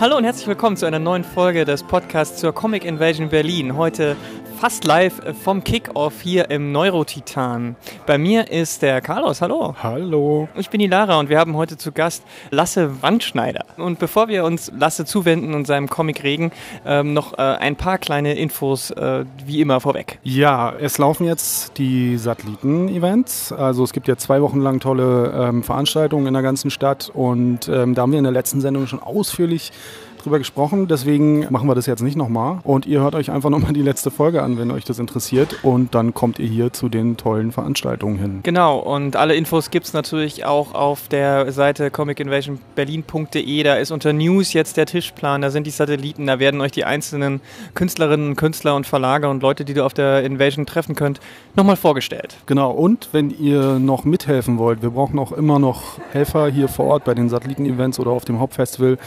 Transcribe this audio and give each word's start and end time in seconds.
Hallo 0.00 0.16
und 0.16 0.24
herzlich 0.24 0.46
willkommen 0.46 0.76
zu 0.76 0.86
einer 0.86 0.98
neuen 0.98 1.24
Folge 1.24 1.64
des 1.64 1.82
Podcasts 1.82 2.38
zur 2.38 2.52
Comic 2.52 2.84
Invasion 2.84 3.30
Berlin. 3.30 3.76
Heute 3.76 4.16
fast 4.58 4.84
live 4.84 5.20
vom 5.44 5.62
Kickoff 5.62 6.20
hier 6.20 6.50
im 6.50 6.72
Neurotitan. 6.72 7.76
Bei 8.06 8.18
mir 8.18 8.50
ist 8.50 8.82
der 8.82 9.00
Carlos. 9.00 9.40
Hallo. 9.40 9.76
Hallo. 9.80 10.48
Ich 10.56 10.68
bin 10.68 10.80
die 10.80 10.88
Lara 10.88 11.20
und 11.20 11.28
wir 11.28 11.38
haben 11.38 11.54
heute 11.54 11.76
zu 11.76 11.92
Gast 11.92 12.24
Lasse 12.50 13.00
Wandschneider. 13.00 13.64
Und 13.76 14.00
bevor 14.00 14.26
wir 14.26 14.44
uns 14.44 14.72
Lasse 14.76 15.04
zuwenden 15.04 15.54
und 15.54 15.68
seinem 15.68 15.88
Comic 15.88 16.24
regen, 16.24 16.50
ähm, 16.84 17.14
noch 17.14 17.38
äh, 17.38 17.42
ein 17.42 17.76
paar 17.76 17.98
kleine 17.98 18.34
Infos 18.34 18.90
äh, 18.90 19.24
wie 19.46 19.60
immer 19.60 19.78
vorweg. 19.78 20.18
Ja, 20.24 20.72
es 20.72 20.98
laufen 20.98 21.24
jetzt 21.24 21.78
die 21.78 22.16
Satelliten-Events. 22.16 23.52
Also 23.52 23.84
es 23.84 23.92
gibt 23.92 24.08
ja 24.08 24.16
zwei 24.16 24.42
Wochen 24.42 24.60
lang 24.60 24.80
tolle 24.80 25.32
ähm, 25.36 25.62
Veranstaltungen 25.62 26.26
in 26.26 26.34
der 26.34 26.42
ganzen 26.42 26.70
Stadt 26.70 27.12
und 27.14 27.68
ähm, 27.68 27.94
da 27.94 28.02
haben 28.02 28.10
wir 28.10 28.18
in 28.18 28.24
der 28.24 28.32
letzten 28.32 28.60
Sendung 28.60 28.88
schon 28.88 29.00
ausführlich 29.00 29.70
drüber 30.18 30.38
gesprochen, 30.38 30.88
deswegen 30.88 31.46
machen 31.50 31.68
wir 31.68 31.74
das 31.74 31.86
jetzt 31.86 32.02
nicht 32.02 32.16
nochmal. 32.16 32.58
Und 32.64 32.86
ihr 32.86 33.00
hört 33.00 33.14
euch 33.14 33.30
einfach 33.30 33.50
nochmal 33.50 33.72
die 33.72 33.82
letzte 33.82 34.10
Folge 34.10 34.42
an, 34.42 34.58
wenn 34.58 34.70
euch 34.70 34.84
das 34.84 34.98
interessiert. 34.98 35.62
Und 35.62 35.94
dann 35.94 36.14
kommt 36.14 36.38
ihr 36.38 36.48
hier 36.48 36.72
zu 36.72 36.88
den 36.88 37.16
tollen 37.16 37.52
Veranstaltungen 37.52 38.18
hin. 38.18 38.40
Genau, 38.42 38.78
und 38.78 39.16
alle 39.16 39.34
Infos 39.34 39.70
gibt 39.70 39.86
es 39.86 39.92
natürlich 39.92 40.44
auch 40.44 40.74
auf 40.74 41.08
der 41.08 41.52
Seite 41.52 41.90
comicinvasionberlin.de. 41.90 43.62
Da 43.62 43.74
ist 43.74 43.90
unter 43.90 44.12
News 44.12 44.52
jetzt 44.52 44.76
der 44.76 44.86
Tischplan, 44.86 45.42
da 45.42 45.50
sind 45.50 45.66
die 45.66 45.70
Satelliten, 45.70 46.26
da 46.26 46.38
werden 46.38 46.60
euch 46.60 46.72
die 46.72 46.84
einzelnen 46.84 47.40
Künstlerinnen, 47.74 48.36
Künstler 48.36 48.76
und 48.76 48.86
Verlager 48.86 49.30
und 49.30 49.42
Leute, 49.42 49.64
die 49.64 49.74
du 49.74 49.84
auf 49.84 49.94
der 49.94 50.24
Invasion 50.24 50.66
treffen 50.66 50.94
könnt, 50.94 51.20
nochmal 51.54 51.76
vorgestellt. 51.76 52.36
Genau, 52.46 52.70
und 52.70 53.08
wenn 53.12 53.30
ihr 53.30 53.78
noch 53.78 54.04
mithelfen 54.04 54.58
wollt, 54.58 54.82
wir 54.82 54.90
brauchen 54.90 55.18
auch 55.18 55.32
immer 55.32 55.58
noch 55.58 55.98
Helfer 56.12 56.48
hier 56.48 56.68
vor 56.68 56.86
Ort 56.86 57.04
bei 57.04 57.14
den 57.14 57.28
Satelliten-Events 57.28 57.98
oder 57.98 58.10
auf 58.10 58.24
dem 58.24 58.38
Hauptfestival, 58.38 58.98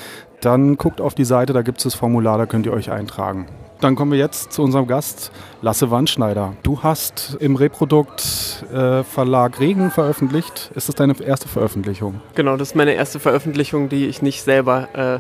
dann 0.42 0.78
guckt 0.78 1.02
auf 1.02 1.16
die 1.16 1.26
Seite, 1.26 1.54
da 1.54 1.62
gibt 1.62 1.78
es 1.80 1.86
das 1.86 1.96
Formular, 1.96 2.38
da 2.38 2.46
könnt 2.46 2.66
ihr 2.66 2.74
euch 2.74 2.92
eintragen. 2.92 3.48
Dann 3.80 3.96
kommen 3.96 4.12
wir 4.12 4.20
jetzt 4.20 4.54
zu 4.54 4.62
unserem 4.62 4.86
Gast, 4.86 5.32
Lasse 5.64 5.90
Wandschneider. 5.90 6.54
Du 6.62 6.84
hast 6.84 7.36
im 7.40 7.56
Reprodukt 7.56 8.64
äh, 8.72 9.04
Verlag 9.04 9.60
Regen 9.60 9.90
veröffentlicht. 9.90 10.72
Ist 10.76 10.88
das 10.88 10.96
deine 10.96 11.20
erste 11.20 11.48
Veröffentlichung? 11.48 12.22
Genau, 12.36 12.58
das 12.58 12.70
ist 12.70 12.76
meine 12.76 12.94
erste 12.94 13.20
Veröffentlichung, 13.20 13.90
die 13.90 14.06
ich 14.06 14.22
nicht 14.22 14.44
selber, 14.44 14.90
äh, 14.94 15.20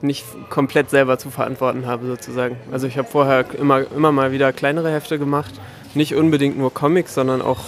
nicht 0.00 0.24
komplett 0.48 0.88
selber 0.88 1.18
zu 1.18 1.28
verantworten 1.28 1.84
habe 1.86 2.06
sozusagen. 2.06 2.56
Also 2.72 2.86
ich 2.86 2.96
habe 2.96 3.06
vorher 3.06 3.44
immer, 3.58 3.82
immer 3.94 4.12
mal 4.12 4.32
wieder 4.32 4.50
kleinere 4.54 4.90
Hefte 4.90 5.18
gemacht. 5.18 5.52
Nicht 5.92 6.14
unbedingt 6.14 6.56
nur 6.56 6.72
Comics, 6.72 7.14
sondern 7.14 7.42
auch 7.42 7.60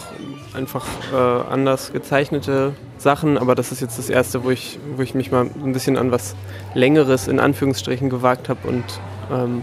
einfach 0.55 0.87
äh, 1.13 1.53
anders 1.53 1.93
gezeichnete 1.93 2.73
Sachen, 3.03 3.37
aber 3.37 3.55
das 3.55 3.73
ist 3.73 3.81
jetzt 3.81 3.99
das 3.99 4.09
erste, 4.09 4.45
wo 4.45 4.51
ich, 4.51 4.79
wo 4.97 5.03
ich 5.03 5.15
mich 5.15 5.31
mal 5.31 5.51
ein 5.63 5.73
bisschen 5.73 5.97
an 5.97 6.11
was 6.11 6.35
Längeres 6.75 7.29
in 7.29 7.41
Anführungsstrichen 7.41 8.09
gewagt 8.09 8.49
habe 8.49 8.67
und 8.69 8.85
ähm, 9.31 9.63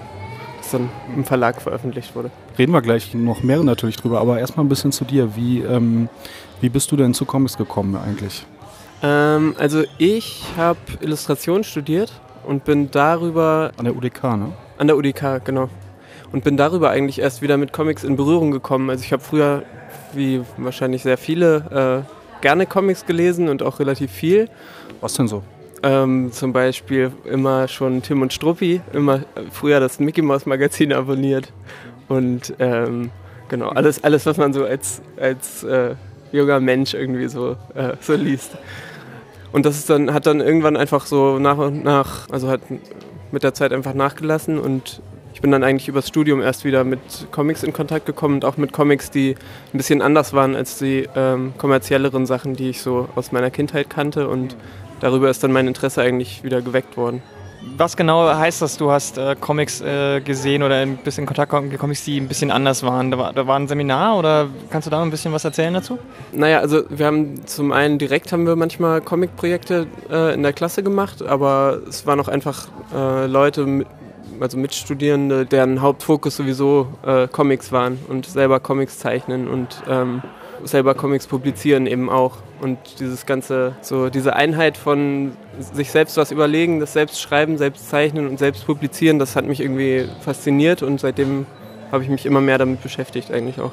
das 0.58 0.72
dann 0.72 0.90
im 1.16 1.26
Verlag 1.26 1.62
veröffentlicht 1.62 2.16
wurde. 2.16 2.30
Reden 2.58 2.74
wir 2.74 2.82
gleich 2.82 3.14
noch 3.14 3.42
mehr 3.44 3.64
natürlich 3.64 3.96
drüber, 3.96 4.20
aber 4.20 4.40
erstmal 4.40 4.66
ein 4.66 4.70
bisschen 4.70 4.92
zu 4.92 5.06
dir. 5.06 5.36
Wie, 5.36 5.62
ähm, 5.62 6.10
wie 6.62 6.70
bist 6.70 6.92
du 6.92 6.98
denn 6.98 7.14
zu 7.14 7.26
Comics 7.26 7.58
gekommen 7.58 7.96
eigentlich? 7.96 8.46
Ähm, 9.02 9.56
also 9.58 9.84
ich 9.98 10.44
habe 10.58 10.80
Illustration 11.02 11.64
studiert 11.64 12.12
und 12.46 12.66
bin 12.66 12.92
darüber... 12.92 13.72
An 13.78 13.86
der 13.86 13.96
UDK, 13.96 14.24
ne? 14.24 14.52
An 14.78 14.88
der 14.88 14.98
UDK, 14.98 15.44
genau. 15.44 15.70
Und 16.32 16.44
bin 16.44 16.58
darüber 16.58 16.90
eigentlich 16.92 17.20
erst 17.20 17.42
wieder 17.42 17.58
mit 17.58 17.74
Comics 17.74 18.04
in 18.04 18.16
Berührung 18.16 18.52
gekommen. 18.52 18.90
Also 18.90 19.04
ich 19.04 19.14
habe 19.14 19.24
früher, 19.24 19.64
wie 20.14 20.42
wahrscheinlich 20.58 21.02
sehr 21.04 21.18
viele, 21.18 22.06
äh, 22.06 22.19
gerne 22.42 22.66
Comics 22.66 23.06
gelesen 23.06 23.50
und 23.50 23.64
auch 23.64 23.80
relativ 23.80 24.12
viel. 24.12 24.50
Was 25.02 25.14
denn 25.14 25.28
so? 25.28 25.44
Ähm, 25.82 26.32
zum 26.32 26.52
Beispiel 26.52 27.12
immer 27.24 27.68
schon 27.68 28.02
Tim 28.02 28.22
und 28.22 28.34
Struppi, 28.34 28.82
immer 28.92 29.22
früher 29.52 29.80
das 29.80 30.00
Mickey 30.00 30.22
Mouse 30.22 30.46
Magazin 30.46 30.92
abonniert 30.92 31.54
und 32.10 32.54
ähm, 32.60 33.12
genau 33.48 33.70
alles, 33.70 34.04
alles, 34.04 34.26
was 34.26 34.38
man 34.38 34.52
so 34.52 34.66
als, 34.66 35.02
als 35.18 35.64
äh, 35.64 35.96
junger 36.34 36.60
Mensch 36.60 36.94
irgendwie 36.94 37.30
so, 37.30 37.56
äh, 37.76 37.94
so 38.02 38.14
liest. 38.14 38.52
Und 39.52 39.66
das 39.66 39.78
ist 39.78 39.90
dann, 39.90 40.14
hat 40.14 40.26
dann 40.26 40.42
irgendwann 40.42 40.76
einfach 40.76 41.06
so 41.06 41.40
nach 41.40 41.58
und 41.58 41.84
nach, 41.84 42.30
also 42.30 42.50
hat 42.50 42.62
mit 43.32 43.44
der 43.44 43.54
Zeit 43.54 43.74
einfach 43.74 43.94
nachgelassen 43.94 44.60
und 44.60 45.02
ich 45.34 45.42
bin 45.42 45.52
dann 45.52 45.64
eigentlich 45.64 45.88
übers 45.88 46.08
Studium 46.08 46.42
erst 46.42 46.66
wieder 46.66 46.84
mit 46.84 47.00
Comics 47.32 47.64
in 47.64 47.74
Kontakt 47.74 48.06
gekommen 48.06 48.36
und 48.36 48.46
auch 48.46 48.58
mit 48.58 48.74
Comics, 48.74 49.12
die 49.12 49.36
ein 49.74 49.78
bisschen 49.78 50.02
anders 50.02 50.34
waren 50.34 50.56
als 50.56 50.80
die 50.80 51.08
ähm, 51.16 51.54
kommerzielleren 51.58 52.26
Sachen, 52.26 52.56
die 52.56 52.70
ich 52.70 52.82
so 52.82 53.08
aus 53.16 53.32
meiner 53.32 53.50
Kindheit 53.50 53.90
kannte 53.90 54.28
und 54.28 54.56
darüber 55.00 55.30
ist 55.30 55.44
dann 55.44 55.52
mein 55.52 55.68
Interesse 55.68 56.02
eigentlich 56.02 56.44
wieder 56.44 56.62
geweckt 56.62 56.98
worden. 56.98 57.22
Was 57.78 57.98
genau 57.98 58.26
heißt 58.26 58.62
das, 58.62 58.78
du 58.78 58.90
hast 58.90 59.18
äh, 59.18 59.36
Comics 59.40 59.82
äh, 59.82 60.22
gesehen 60.22 60.64
oder 60.64 60.76
ein 60.76 60.98
bisschen 60.98 61.24
in 61.24 61.28
Kontakt 61.28 61.52
gekommen 61.52 61.70
mit 61.70 61.78
Comics, 61.78 62.06
die 62.06 62.18
ein 62.18 62.28
bisschen 62.28 62.52
anders 62.52 62.84
waren? 62.84 63.12
Da 63.12 63.18
war, 63.18 63.34
da 63.34 63.48
war 63.48 63.60
ein 63.60 63.68
Seminar 63.68 64.18
oder 64.18 64.48
kannst 64.70 64.86
du 64.88 64.92
da 64.92 65.02
ein 65.02 65.12
bisschen 65.12 65.34
was 65.34 65.44
erzählen 65.44 65.74
dazu? 65.74 66.00
Naja, 66.32 66.60
also 66.60 66.84
wir 66.90 67.06
haben 67.06 67.46
zum 67.46 67.74
einen 67.74 67.98
direkt 67.98 68.32
haben 68.32 68.48
wir 68.48 68.56
manchmal 68.56 69.02
Comic-Projekte 69.02 69.88
äh, 70.10 70.34
in 70.34 70.44
der 70.44 70.54
Klasse 70.54 70.84
gemacht, 70.84 71.22
aber 71.22 71.80
es 71.88 72.06
waren 72.06 72.20
auch 72.22 72.30
einfach 72.30 72.68
äh, 72.96 73.26
Leute, 73.26 73.66
mit, 73.66 73.88
also 74.40 74.58
Mitstudierende, 74.58 75.46
deren 75.46 75.82
Hauptfokus 75.82 76.36
sowieso 76.36 76.88
äh, 77.06 77.28
Comics 77.28 77.72
waren 77.72 78.00
und 78.08 78.26
selber 78.26 78.60
Comics 78.60 79.00
zeichnen 79.00 79.48
und 79.48 79.84
ähm, 79.88 80.22
selber 80.64 80.94
Comics 80.94 81.28
publizieren 81.28 81.88
eben 81.88 82.10
auch. 82.10 82.38
Und 82.62 82.78
dieses 83.00 83.26
ganze, 83.26 83.76
so 83.82 84.10
diese 84.10 84.36
Einheit 84.36 84.78
von 84.78 85.32
sich 85.60 85.92
selbst 85.92 86.18
was 86.18 86.32
überlegen, 86.32 86.80
das 86.80 86.94
selbst 86.94 87.22
schreiben, 87.22 87.58
selbst 87.58 87.90
zeichnen 87.90 88.28
und 88.28 88.38
selbst 88.38 88.66
publizieren, 88.66 89.20
das 89.20 89.36
hat 89.36 89.46
mich 89.46 89.62
irgendwie 89.62 90.08
fasziniert 90.22 90.84
und 90.84 91.00
seitdem 91.00 91.46
habe 91.92 92.04
ich 92.04 92.10
mich 92.10 92.26
immer 92.26 92.42
mehr 92.42 92.58
damit 92.58 92.84
beschäftigt 92.84 93.32
eigentlich 93.32 93.60
auch. 93.60 93.72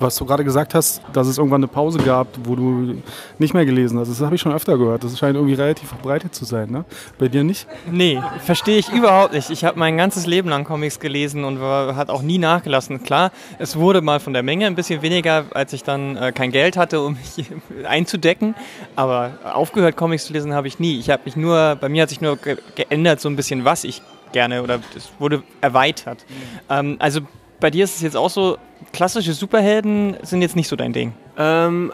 Was 0.00 0.16
du 0.16 0.24
gerade 0.24 0.44
gesagt 0.44 0.74
hast, 0.74 1.02
dass 1.12 1.26
es 1.26 1.38
irgendwann 1.38 1.60
eine 1.60 1.68
Pause 1.68 1.98
gab, 1.98 2.28
wo 2.44 2.54
du 2.54 3.02
nicht 3.38 3.54
mehr 3.54 3.64
gelesen 3.64 3.98
hast, 3.98 4.08
das 4.08 4.20
habe 4.20 4.34
ich 4.34 4.40
schon 4.40 4.52
öfter 4.52 4.78
gehört. 4.78 5.02
Das 5.02 5.18
scheint 5.18 5.34
irgendwie 5.34 5.54
relativ 5.54 5.88
verbreitet 5.88 6.34
zu 6.34 6.44
sein, 6.44 6.70
ne? 6.70 6.84
Bei 7.18 7.28
dir 7.28 7.42
nicht? 7.42 7.66
Nee, 7.90 8.20
verstehe 8.44 8.78
ich 8.78 8.92
überhaupt 8.92 9.32
nicht. 9.32 9.50
Ich 9.50 9.64
habe 9.64 9.78
mein 9.78 9.96
ganzes 9.96 10.26
Leben 10.26 10.48
lang 10.48 10.64
Comics 10.64 11.00
gelesen 11.00 11.44
und 11.44 11.60
war, 11.60 11.96
hat 11.96 12.10
auch 12.10 12.22
nie 12.22 12.38
nachgelassen. 12.38 13.02
Klar, 13.02 13.32
es 13.58 13.76
wurde 13.76 14.00
mal 14.00 14.20
von 14.20 14.32
der 14.32 14.42
Menge 14.42 14.66
ein 14.66 14.74
bisschen 14.74 15.02
weniger, 15.02 15.46
als 15.52 15.72
ich 15.72 15.82
dann 15.82 16.16
äh, 16.16 16.32
kein 16.32 16.52
Geld 16.52 16.76
hatte, 16.76 17.00
um 17.00 17.14
mich 17.14 17.50
einzudecken. 17.88 18.54
Aber 18.94 19.32
aufgehört, 19.52 19.96
Comics 19.96 20.26
zu 20.26 20.32
lesen, 20.32 20.54
habe 20.54 20.68
ich 20.68 20.78
nie. 20.78 20.98
Ich 20.98 21.10
habe 21.10 21.22
mich 21.24 21.36
nur, 21.36 21.76
bei 21.80 21.88
mir 21.88 22.02
hat 22.02 22.08
sich 22.08 22.20
nur 22.20 22.36
ge 22.36 22.56
geändert, 22.74 23.20
so 23.20 23.28
ein 23.28 23.36
bisschen, 23.36 23.64
was 23.64 23.84
ich 23.84 24.02
gerne 24.32 24.62
oder 24.62 24.80
es 24.96 25.10
wurde 25.18 25.42
erweitert. 25.60 26.24
Ähm, 26.68 26.96
also 26.98 27.20
bei 27.60 27.70
dir 27.70 27.84
ist 27.84 27.96
es 27.96 28.02
jetzt 28.02 28.16
auch 28.16 28.30
so, 28.30 28.58
klassische 28.92 29.32
Superhelden 29.32 30.16
sind 30.22 30.42
jetzt 30.42 30.56
nicht 30.56 30.68
so 30.68 30.76
dein 30.76 30.92
Ding. 30.92 31.12
Ähm, 31.36 31.92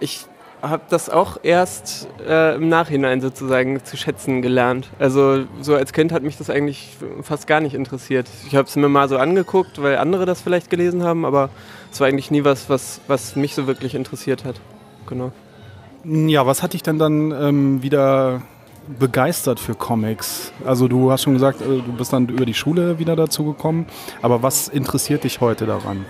ich 0.00 0.26
habe 0.62 0.82
das 0.88 1.10
auch 1.10 1.38
erst 1.42 2.08
äh, 2.26 2.56
im 2.56 2.68
Nachhinein 2.68 3.20
sozusagen 3.20 3.84
zu 3.84 3.96
schätzen 3.96 4.40
gelernt. 4.40 4.88
Also 4.98 5.44
so 5.60 5.74
als 5.74 5.92
Kind 5.92 6.12
hat 6.12 6.22
mich 6.22 6.38
das 6.38 6.48
eigentlich 6.48 6.96
fast 7.22 7.46
gar 7.46 7.60
nicht 7.60 7.74
interessiert. 7.74 8.28
Ich 8.46 8.56
habe 8.56 8.66
es 8.66 8.76
mir 8.76 8.88
mal 8.88 9.08
so 9.08 9.18
angeguckt, 9.18 9.82
weil 9.82 9.98
andere 9.98 10.24
das 10.24 10.40
vielleicht 10.40 10.70
gelesen 10.70 11.02
haben, 11.02 11.24
aber 11.24 11.50
es 11.92 12.00
war 12.00 12.08
eigentlich 12.08 12.30
nie 12.30 12.44
was, 12.44 12.70
was, 12.70 13.00
was 13.08 13.36
mich 13.36 13.54
so 13.54 13.66
wirklich 13.66 13.94
interessiert 13.94 14.44
hat. 14.44 14.60
Genau. 15.06 15.32
Ja, 16.04 16.46
was 16.46 16.62
hat 16.62 16.72
dich 16.72 16.82
denn 16.82 16.98
dann 16.98 17.30
ähm, 17.32 17.82
wieder 17.82 18.42
begeistert 18.98 19.60
für 19.60 19.74
Comics? 19.74 20.52
Also 20.64 20.88
du 20.88 21.10
hast 21.10 21.22
schon 21.22 21.34
gesagt, 21.34 21.60
äh, 21.60 21.64
du 21.64 21.92
bist 21.96 22.12
dann 22.12 22.28
über 22.28 22.46
die 22.46 22.54
Schule 22.54 22.98
wieder 22.98 23.16
dazu 23.16 23.44
gekommen, 23.44 23.86
aber 24.22 24.42
was 24.42 24.68
interessiert 24.68 25.24
dich 25.24 25.40
heute 25.40 25.66
daran? 25.66 26.04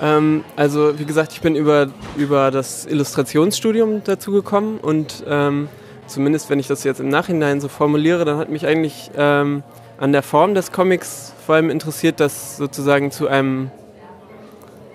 Ähm, 0.00 0.44
also 0.56 0.98
wie 0.98 1.04
gesagt, 1.04 1.32
ich 1.32 1.40
bin 1.40 1.56
über, 1.56 1.88
über 2.16 2.50
das 2.50 2.86
Illustrationsstudium 2.86 4.02
dazu 4.04 4.32
gekommen 4.32 4.78
und 4.80 5.24
ähm, 5.26 5.68
zumindest 6.06 6.50
wenn 6.50 6.58
ich 6.58 6.66
das 6.66 6.84
jetzt 6.84 7.00
im 7.00 7.08
Nachhinein 7.08 7.60
so 7.60 7.68
formuliere, 7.68 8.24
dann 8.24 8.38
hat 8.38 8.48
mich 8.48 8.66
eigentlich 8.66 9.10
ähm, 9.16 9.62
an 9.98 10.12
der 10.12 10.22
Form 10.22 10.54
des 10.54 10.72
Comics 10.72 11.32
vor 11.44 11.56
allem 11.56 11.70
interessiert, 11.70 12.20
dass 12.20 12.56
sozusagen 12.56 13.10
zu 13.10 13.28
einem 13.28 13.70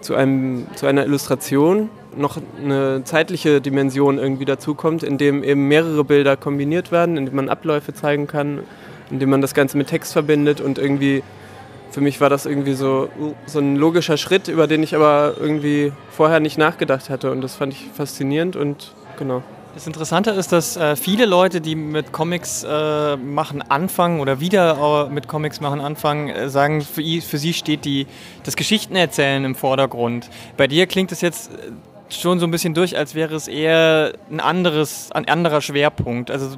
zu, 0.02 0.16
einem, 0.16 0.68
zu 0.76 0.86
einer 0.86 1.04
Illustration 1.06 1.90
noch 2.18 2.38
eine 2.64 3.04
zeitliche 3.04 3.62
Dimension 3.62 4.18
irgendwie 4.18 4.46
dazukommt, 4.46 5.04
in 5.04 5.18
dem 5.18 5.44
eben 5.44 5.68
mehrere 5.68 6.04
Bilder 6.04 6.38
kombiniert 6.38 6.92
werden, 6.92 7.18
in 7.18 7.26
dem 7.26 7.36
man 7.36 7.50
Abläufe 7.50 7.94
zeigen 7.94 8.28
kann, 8.28 8.62
in 9.12 9.20
dem 9.20 9.30
man 9.30 9.42
das 9.42 9.54
Ganze 9.54 9.78
mit 9.78 9.88
Text 9.88 10.14
verbindet 10.14 10.62
und 10.62 10.78
irgendwie 10.78 11.24
für 11.96 12.02
mich 12.02 12.20
war 12.20 12.30
das 12.30 12.46
irgendwie 12.46 12.74
so, 12.74 13.08
so 13.46 13.60
ein 13.60 13.78
logischer 13.78 14.18
Schritt, 14.18 14.50
über 14.50 14.68
den 14.68 14.84
ich 14.84 14.96
aber 14.96 15.36
irgendwie 15.40 15.94
vorher 16.10 16.42
nicht 16.42 16.58
nachgedacht 16.58 17.10
hatte. 17.10 17.32
Und 17.32 17.40
das 17.40 17.56
fand 17.56 17.72
ich 17.72 17.88
faszinierend 17.96 18.58
und 18.58 18.92
genau. 19.18 19.42
Das 19.76 19.88
Interessante 19.88 20.32
ist, 20.32 20.52
dass 20.52 20.78
äh, 20.78 20.96
viele 20.96 21.26
Leute, 21.26 21.60
die 21.60 21.76
mit 21.76 22.12
Comics 22.12 22.64
äh, 22.64 23.18
machen 23.18 23.62
anfangen 23.62 24.22
oder 24.22 24.40
wieder 24.40 25.10
mit 25.10 25.28
Comics 25.28 25.60
machen 25.60 25.82
anfangen, 25.82 26.30
äh, 26.30 26.50
sagen, 26.50 26.82
für, 26.82 27.02
für, 27.22 27.38
sie 27.38 27.54
steht 27.54 27.84
die, 27.84 28.08
das 28.44 28.56
Geschichtenerzählen 28.56 29.44
im 29.44 29.54
Vordergrund. 29.54 30.30
Bei 30.56 30.68
dir 30.68 30.88
klingt 30.88 31.12
es 31.12 31.20
jetzt 31.20 31.52
äh, 31.52 31.72
schon 32.10 32.40
so 32.40 32.46
ein 32.46 32.52
bisschen 32.52 32.74
durch, 32.74 32.98
als 32.98 33.16
wäre 33.16 33.36
es 33.36 33.48
eher 33.48 34.14
ein 34.30 34.40
anderes, 34.40 35.12
ein 35.12 35.28
anderer 35.28 35.62
Schwerpunkt. 35.62 36.32
Also 36.32 36.58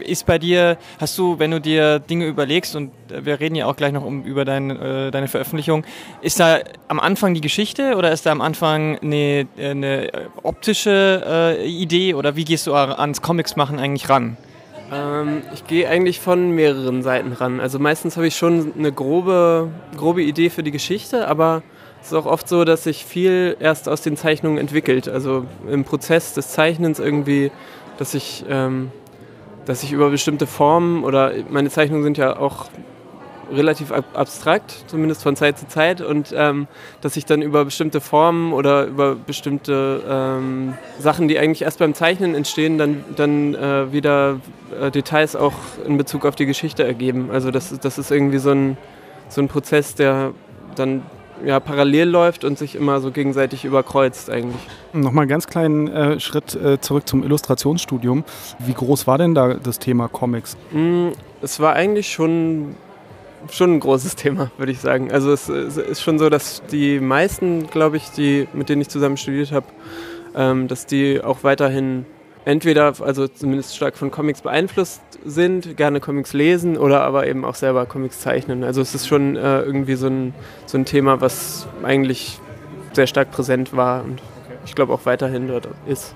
ist 0.00 0.26
bei 0.26 0.38
dir, 0.38 0.76
hast 1.00 1.16
du, 1.18 1.38
wenn 1.38 1.50
du 1.50 1.60
dir 1.60 2.00
Dinge 2.00 2.26
überlegst, 2.26 2.74
und 2.74 2.90
wir 3.08 3.38
reden 3.40 3.54
ja 3.54 3.66
auch 3.66 3.76
gleich 3.76 3.92
noch 3.92 4.04
um, 4.04 4.24
über 4.24 4.44
dein, 4.44 4.70
äh, 4.70 5.10
deine 5.10 5.28
Veröffentlichung, 5.28 5.84
ist 6.20 6.40
da 6.40 6.58
am 6.88 6.98
Anfang 6.98 7.34
die 7.34 7.40
Geschichte 7.40 7.96
oder 7.96 8.12
ist 8.12 8.26
da 8.26 8.32
am 8.32 8.40
Anfang 8.40 8.98
eine, 8.98 9.46
eine 9.56 10.10
optische 10.42 11.56
äh, 11.60 11.66
Idee 11.68 12.14
oder 12.14 12.36
wie 12.36 12.44
gehst 12.44 12.66
du 12.66 12.74
ans 12.74 13.22
Comics 13.22 13.56
machen 13.56 13.78
eigentlich 13.78 14.08
ran? 14.08 14.36
Ähm, 14.92 15.42
ich 15.54 15.66
gehe 15.66 15.88
eigentlich 15.88 16.20
von 16.20 16.50
mehreren 16.50 17.02
Seiten 17.02 17.32
ran. 17.32 17.60
Also 17.60 17.78
meistens 17.78 18.16
habe 18.16 18.26
ich 18.26 18.36
schon 18.36 18.72
eine 18.76 18.92
grobe, 18.92 19.70
grobe 19.96 20.22
Idee 20.22 20.50
für 20.50 20.62
die 20.62 20.70
Geschichte, 20.70 21.28
aber 21.28 21.62
es 22.08 22.12
ist 22.12 22.18
auch 22.18 22.24
oft 22.24 22.48
so, 22.48 22.64
dass 22.64 22.84
sich 22.84 23.04
viel 23.04 23.54
erst 23.60 23.86
aus 23.86 24.00
den 24.00 24.16
Zeichnungen 24.16 24.56
entwickelt. 24.56 25.08
Also 25.08 25.44
im 25.70 25.84
Prozess 25.84 26.32
des 26.32 26.48
Zeichnens 26.48 27.00
irgendwie, 27.00 27.50
dass 27.98 28.14
ich, 28.14 28.46
ähm, 28.48 28.90
dass 29.66 29.82
ich 29.82 29.92
über 29.92 30.08
bestimmte 30.08 30.46
Formen 30.46 31.04
oder 31.04 31.32
meine 31.50 31.68
Zeichnungen 31.68 32.02
sind 32.04 32.16
ja 32.16 32.38
auch 32.38 32.70
relativ 33.52 33.92
ab 33.92 34.06
abstrakt, 34.14 34.84
zumindest 34.86 35.22
von 35.22 35.36
Zeit 35.36 35.58
zu 35.58 35.68
Zeit, 35.68 36.00
und 36.00 36.34
ähm, 36.34 36.66
dass 37.02 37.16
ich 37.18 37.26
dann 37.26 37.42
über 37.42 37.66
bestimmte 37.66 38.00
Formen 38.00 38.54
oder 38.54 38.86
über 38.86 39.14
bestimmte 39.14 40.02
ähm, 40.08 40.74
Sachen, 40.98 41.28
die 41.28 41.38
eigentlich 41.38 41.62
erst 41.62 41.78
beim 41.78 41.92
Zeichnen 41.92 42.34
entstehen, 42.34 42.78
dann, 42.78 43.04
dann 43.16 43.54
äh, 43.54 43.92
wieder 43.92 44.40
äh, 44.80 44.90
Details 44.90 45.36
auch 45.36 45.54
in 45.86 45.98
Bezug 45.98 46.24
auf 46.24 46.36
die 46.36 46.46
Geschichte 46.46 46.84
ergeben. 46.84 47.30
Also 47.30 47.50
das, 47.50 47.78
das 47.78 47.98
ist 47.98 48.10
irgendwie 48.10 48.38
so 48.38 48.50
ein, 48.50 48.78
so 49.28 49.42
ein 49.42 49.48
Prozess, 49.48 49.94
der 49.94 50.32
dann 50.74 51.02
ja, 51.44 51.60
parallel 51.60 52.08
läuft 52.08 52.44
und 52.44 52.58
sich 52.58 52.74
immer 52.74 53.00
so 53.00 53.10
gegenseitig 53.10 53.64
überkreuzt 53.64 54.30
eigentlich. 54.30 54.60
Nochmal 54.92 55.22
einen 55.22 55.30
ganz 55.30 55.46
kleinen 55.46 55.88
äh, 55.88 56.20
Schritt 56.20 56.54
äh, 56.54 56.80
zurück 56.80 57.08
zum 57.08 57.22
Illustrationsstudium. 57.22 58.24
Wie 58.58 58.74
groß 58.74 59.06
war 59.06 59.18
denn 59.18 59.34
da 59.34 59.54
das 59.54 59.78
Thema 59.78 60.08
Comics? 60.08 60.56
Mm, 60.72 61.08
es 61.42 61.60
war 61.60 61.74
eigentlich 61.74 62.10
schon, 62.12 62.74
schon 63.50 63.74
ein 63.74 63.80
großes 63.80 64.16
Thema, 64.16 64.50
würde 64.58 64.72
ich 64.72 64.80
sagen. 64.80 65.12
Also 65.12 65.32
es, 65.32 65.48
es, 65.48 65.76
ist 65.76 66.02
schon 66.02 66.18
so, 66.18 66.28
dass 66.28 66.62
die 66.70 67.00
meisten, 67.00 67.68
glaube 67.68 67.96
ich, 67.96 68.10
die, 68.10 68.48
mit 68.52 68.68
denen 68.68 68.82
ich 68.82 68.88
zusammen 68.88 69.16
studiert 69.16 69.52
habe, 69.52 69.66
ähm, 70.34 70.68
dass 70.68 70.86
die 70.86 71.22
auch 71.22 71.42
weiterhin 71.42 72.06
entweder, 72.48 72.94
also 73.00 73.28
zumindest 73.28 73.76
stark 73.76 73.98
von 73.98 74.10
Comics 74.10 74.40
beeinflusst 74.40 75.02
sind, 75.22 75.76
gerne 75.76 76.00
Comics 76.00 76.32
lesen 76.32 76.78
oder 76.78 77.02
aber 77.02 77.26
eben 77.26 77.44
auch 77.44 77.54
selber 77.54 77.84
Comics 77.84 78.20
zeichnen. 78.20 78.64
Also 78.64 78.80
es 78.80 78.94
ist 78.94 79.06
schon 79.06 79.36
äh, 79.36 79.60
irgendwie 79.60 79.96
so 79.96 80.06
ein, 80.06 80.32
so 80.64 80.78
ein 80.78 80.86
Thema, 80.86 81.20
was 81.20 81.68
eigentlich 81.82 82.40
sehr 82.94 83.06
stark 83.06 83.30
präsent 83.32 83.76
war 83.76 84.02
und 84.02 84.22
ich 84.64 84.74
glaube 84.74 84.94
auch 84.94 85.04
weiterhin 85.04 85.46
dort 85.46 85.68
ist 85.86 86.14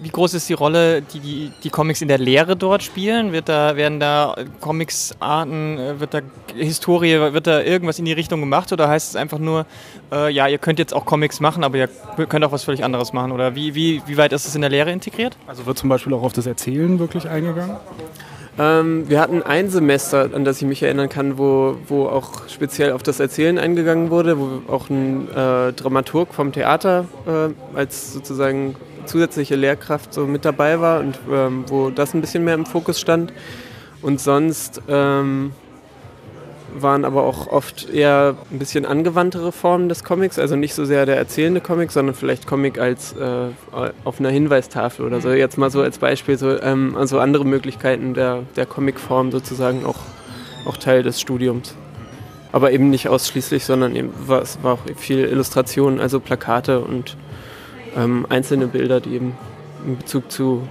wie 0.00 0.08
groß 0.08 0.34
ist 0.34 0.48
die 0.48 0.54
Rolle, 0.54 1.02
die, 1.02 1.20
die 1.20 1.52
die 1.62 1.70
Comics 1.70 2.02
in 2.02 2.08
der 2.08 2.18
Lehre 2.18 2.56
dort 2.56 2.82
spielen? 2.82 3.32
Wird 3.32 3.48
da, 3.48 3.76
werden 3.76 4.00
da 4.00 4.36
Comicsarten, 4.60 5.78
äh, 5.78 6.00
wird 6.00 6.14
da 6.14 6.20
Historie, 6.54 7.18
wird 7.32 7.46
da 7.46 7.62
irgendwas 7.62 7.98
in 7.98 8.04
die 8.04 8.12
Richtung 8.12 8.40
gemacht 8.40 8.72
oder 8.72 8.88
heißt 8.88 9.10
es 9.10 9.16
einfach 9.16 9.38
nur, 9.38 9.66
äh, 10.12 10.32
ja, 10.32 10.48
ihr 10.48 10.58
könnt 10.58 10.78
jetzt 10.78 10.94
auch 10.94 11.04
Comics 11.04 11.40
machen, 11.40 11.64
aber 11.64 11.78
ihr 11.78 11.88
könnt 12.28 12.44
auch 12.44 12.52
was 12.52 12.64
völlig 12.64 12.84
anderes 12.84 13.12
machen? 13.12 13.32
Oder 13.32 13.54
wie, 13.54 13.74
wie, 13.74 14.02
wie 14.06 14.16
weit 14.16 14.32
ist 14.32 14.46
es 14.46 14.54
in 14.54 14.60
der 14.60 14.70
Lehre 14.70 14.90
integriert? 14.90 15.36
Also 15.46 15.66
wird 15.66 15.78
zum 15.78 15.88
Beispiel 15.88 16.12
auch 16.14 16.22
auf 16.22 16.32
das 16.32 16.46
Erzählen 16.46 16.98
wirklich 16.98 17.28
eingegangen? 17.28 17.76
Ähm, 18.58 19.08
wir 19.08 19.20
hatten 19.20 19.42
ein 19.42 19.70
Semester, 19.70 20.28
an 20.34 20.44
das 20.44 20.60
ich 20.60 20.68
mich 20.68 20.82
erinnern 20.82 21.08
kann, 21.08 21.38
wo, 21.38 21.76
wo 21.86 22.06
auch 22.06 22.48
speziell 22.48 22.92
auf 22.92 23.02
das 23.02 23.20
Erzählen 23.20 23.58
eingegangen 23.58 24.10
wurde, 24.10 24.38
wo 24.38 24.62
auch 24.70 24.90
ein 24.90 25.28
äh, 25.30 25.72
Dramaturg 25.72 26.34
vom 26.34 26.52
Theater 26.52 27.06
äh, 27.26 27.76
als 27.76 28.12
sozusagen 28.12 28.74
zusätzliche 29.06 29.56
Lehrkraft 29.56 30.12
so 30.14 30.26
mit 30.26 30.44
dabei 30.44 30.80
war 30.80 31.00
und 31.00 31.18
ähm, 31.30 31.64
wo 31.68 31.90
das 31.90 32.14
ein 32.14 32.20
bisschen 32.20 32.44
mehr 32.44 32.54
im 32.54 32.66
Fokus 32.66 33.00
stand. 33.00 33.32
Und 34.02 34.20
sonst 34.20 34.80
ähm, 34.88 35.52
waren 36.74 37.04
aber 37.04 37.24
auch 37.24 37.48
oft 37.48 37.90
eher 37.90 38.36
ein 38.50 38.58
bisschen 38.58 38.86
angewandtere 38.86 39.52
Formen 39.52 39.88
des 39.88 40.04
Comics, 40.04 40.38
also 40.38 40.56
nicht 40.56 40.74
so 40.74 40.84
sehr 40.84 41.06
der 41.06 41.16
erzählende 41.16 41.60
Comic, 41.60 41.90
sondern 41.90 42.14
vielleicht 42.14 42.46
Comic 42.46 42.78
als 42.78 43.12
äh, 43.12 43.48
auf 44.04 44.20
einer 44.20 44.30
Hinweistafel 44.30 45.06
oder 45.06 45.20
so. 45.20 45.30
Jetzt 45.30 45.58
mal 45.58 45.70
so 45.70 45.82
als 45.82 45.98
Beispiel, 45.98 46.38
so, 46.38 46.60
ähm, 46.60 46.96
also 46.96 47.18
andere 47.18 47.44
Möglichkeiten 47.44 48.14
der, 48.14 48.44
der 48.56 48.66
Comicform 48.66 49.30
sozusagen 49.32 49.84
auch, 49.84 49.98
auch 50.64 50.76
Teil 50.76 51.02
des 51.02 51.20
Studiums. 51.20 51.74
Aber 52.52 52.72
eben 52.72 52.90
nicht 52.90 53.08
ausschließlich, 53.08 53.64
sondern 53.64 53.94
eben 53.94 54.12
war, 54.26 54.42
es 54.42 54.58
war 54.62 54.74
auch 54.74 54.80
viel 54.96 55.20
Illustration, 55.20 56.00
also 56.00 56.18
Plakate 56.18 56.80
und 56.80 57.16
ähm, 57.96 58.26
einzelne 58.28 58.66
Bilder, 58.66 59.00
die 59.00 59.14
eben 59.14 59.36
in 59.86 59.96
Bezug 59.98 60.30
zu 60.30 60.66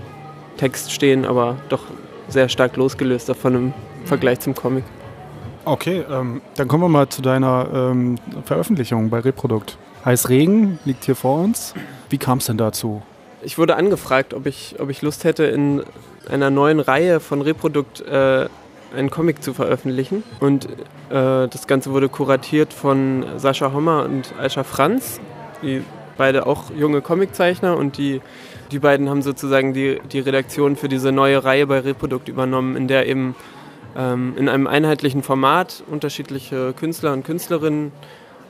Text 0.58 0.92
stehen, 0.92 1.26
aber 1.26 1.58
doch 1.70 1.84
sehr 2.28 2.50
stark 2.50 2.76
losgelöst 2.76 3.30
davon 3.30 3.56
im 3.56 3.74
Vergleich 4.06 4.40
zum 4.40 4.54
Comic. 4.54 4.84
Okay, 5.66 6.04
ähm, 6.10 6.42
dann 6.56 6.68
kommen 6.68 6.84
wir 6.84 6.90
mal 6.90 7.10
zu 7.10 7.22
deiner 7.22 7.68
ähm, 7.74 8.16
Veröffentlichung 8.46 9.10
bei 9.10 9.20
Reprodukt. 9.20 9.78
Heiß 10.06 10.30
Regen 10.30 10.80
liegt 10.86 11.06
hier 11.06 11.16
vor 11.16 11.40
uns. 11.40 11.74
Wie 12.10 12.18
kam 12.18 12.40
es 12.40 12.46
denn 12.46 12.58
dazu? 12.58 13.02
Ich 13.42 13.58
wurde 13.58 13.76
angefragt, 13.76 14.34
ob 14.34 14.46
ich, 14.46 14.76
ob 14.80 14.90
ich 14.90 15.02
Lust 15.02 15.24
hätte, 15.24 15.46
in 15.46 15.84
einer 16.30 16.50
neuen 16.50 16.80
Reihe 16.80 17.20
von 17.20 17.42
Reprodukt 17.42 18.02
äh, 18.02 18.48
einen 18.96 19.10
Comic 19.10 19.44
zu 19.44 19.54
veröffentlichen. 19.54 20.24
Und 20.40 20.66
äh, 20.66 20.70
das 21.10 21.68
Ganze 21.68 21.92
wurde 21.92 22.10
kuratiert 22.10 22.74
von 22.74 23.26
Sascha 23.38 23.72
Hommer 23.72 24.04
und 24.04 24.34
Aisha 24.40 24.64
Franz, 24.64 25.20
die 25.62 25.84
beide 26.20 26.46
auch 26.46 26.66
junge 26.76 27.02
Comiczeichner 27.02 27.78
und 27.78 27.98
die, 27.98 28.22
die 28.72 28.80
beiden 28.80 29.10
haben 29.10 29.22
sozusagen 29.22 29.74
die, 29.74 30.00
die 30.12 30.20
Redaktion 30.20 30.76
für 30.76 30.90
diese 30.90 31.14
neue 31.14 31.44
Reihe 31.44 31.66
bei 31.66 31.80
Reprodukt 31.80 32.28
übernommen, 32.28 32.76
in 32.76 32.90
der 32.90 33.08
eben 33.08 33.36
ähm, 33.98 34.34
in 34.38 34.50
einem 34.50 34.68
einheitlichen 34.68 35.24
Format 35.24 35.82
unterschiedliche 35.90 36.74
Künstler 36.74 37.14
und 37.14 37.24
Künstlerinnen 37.24 37.94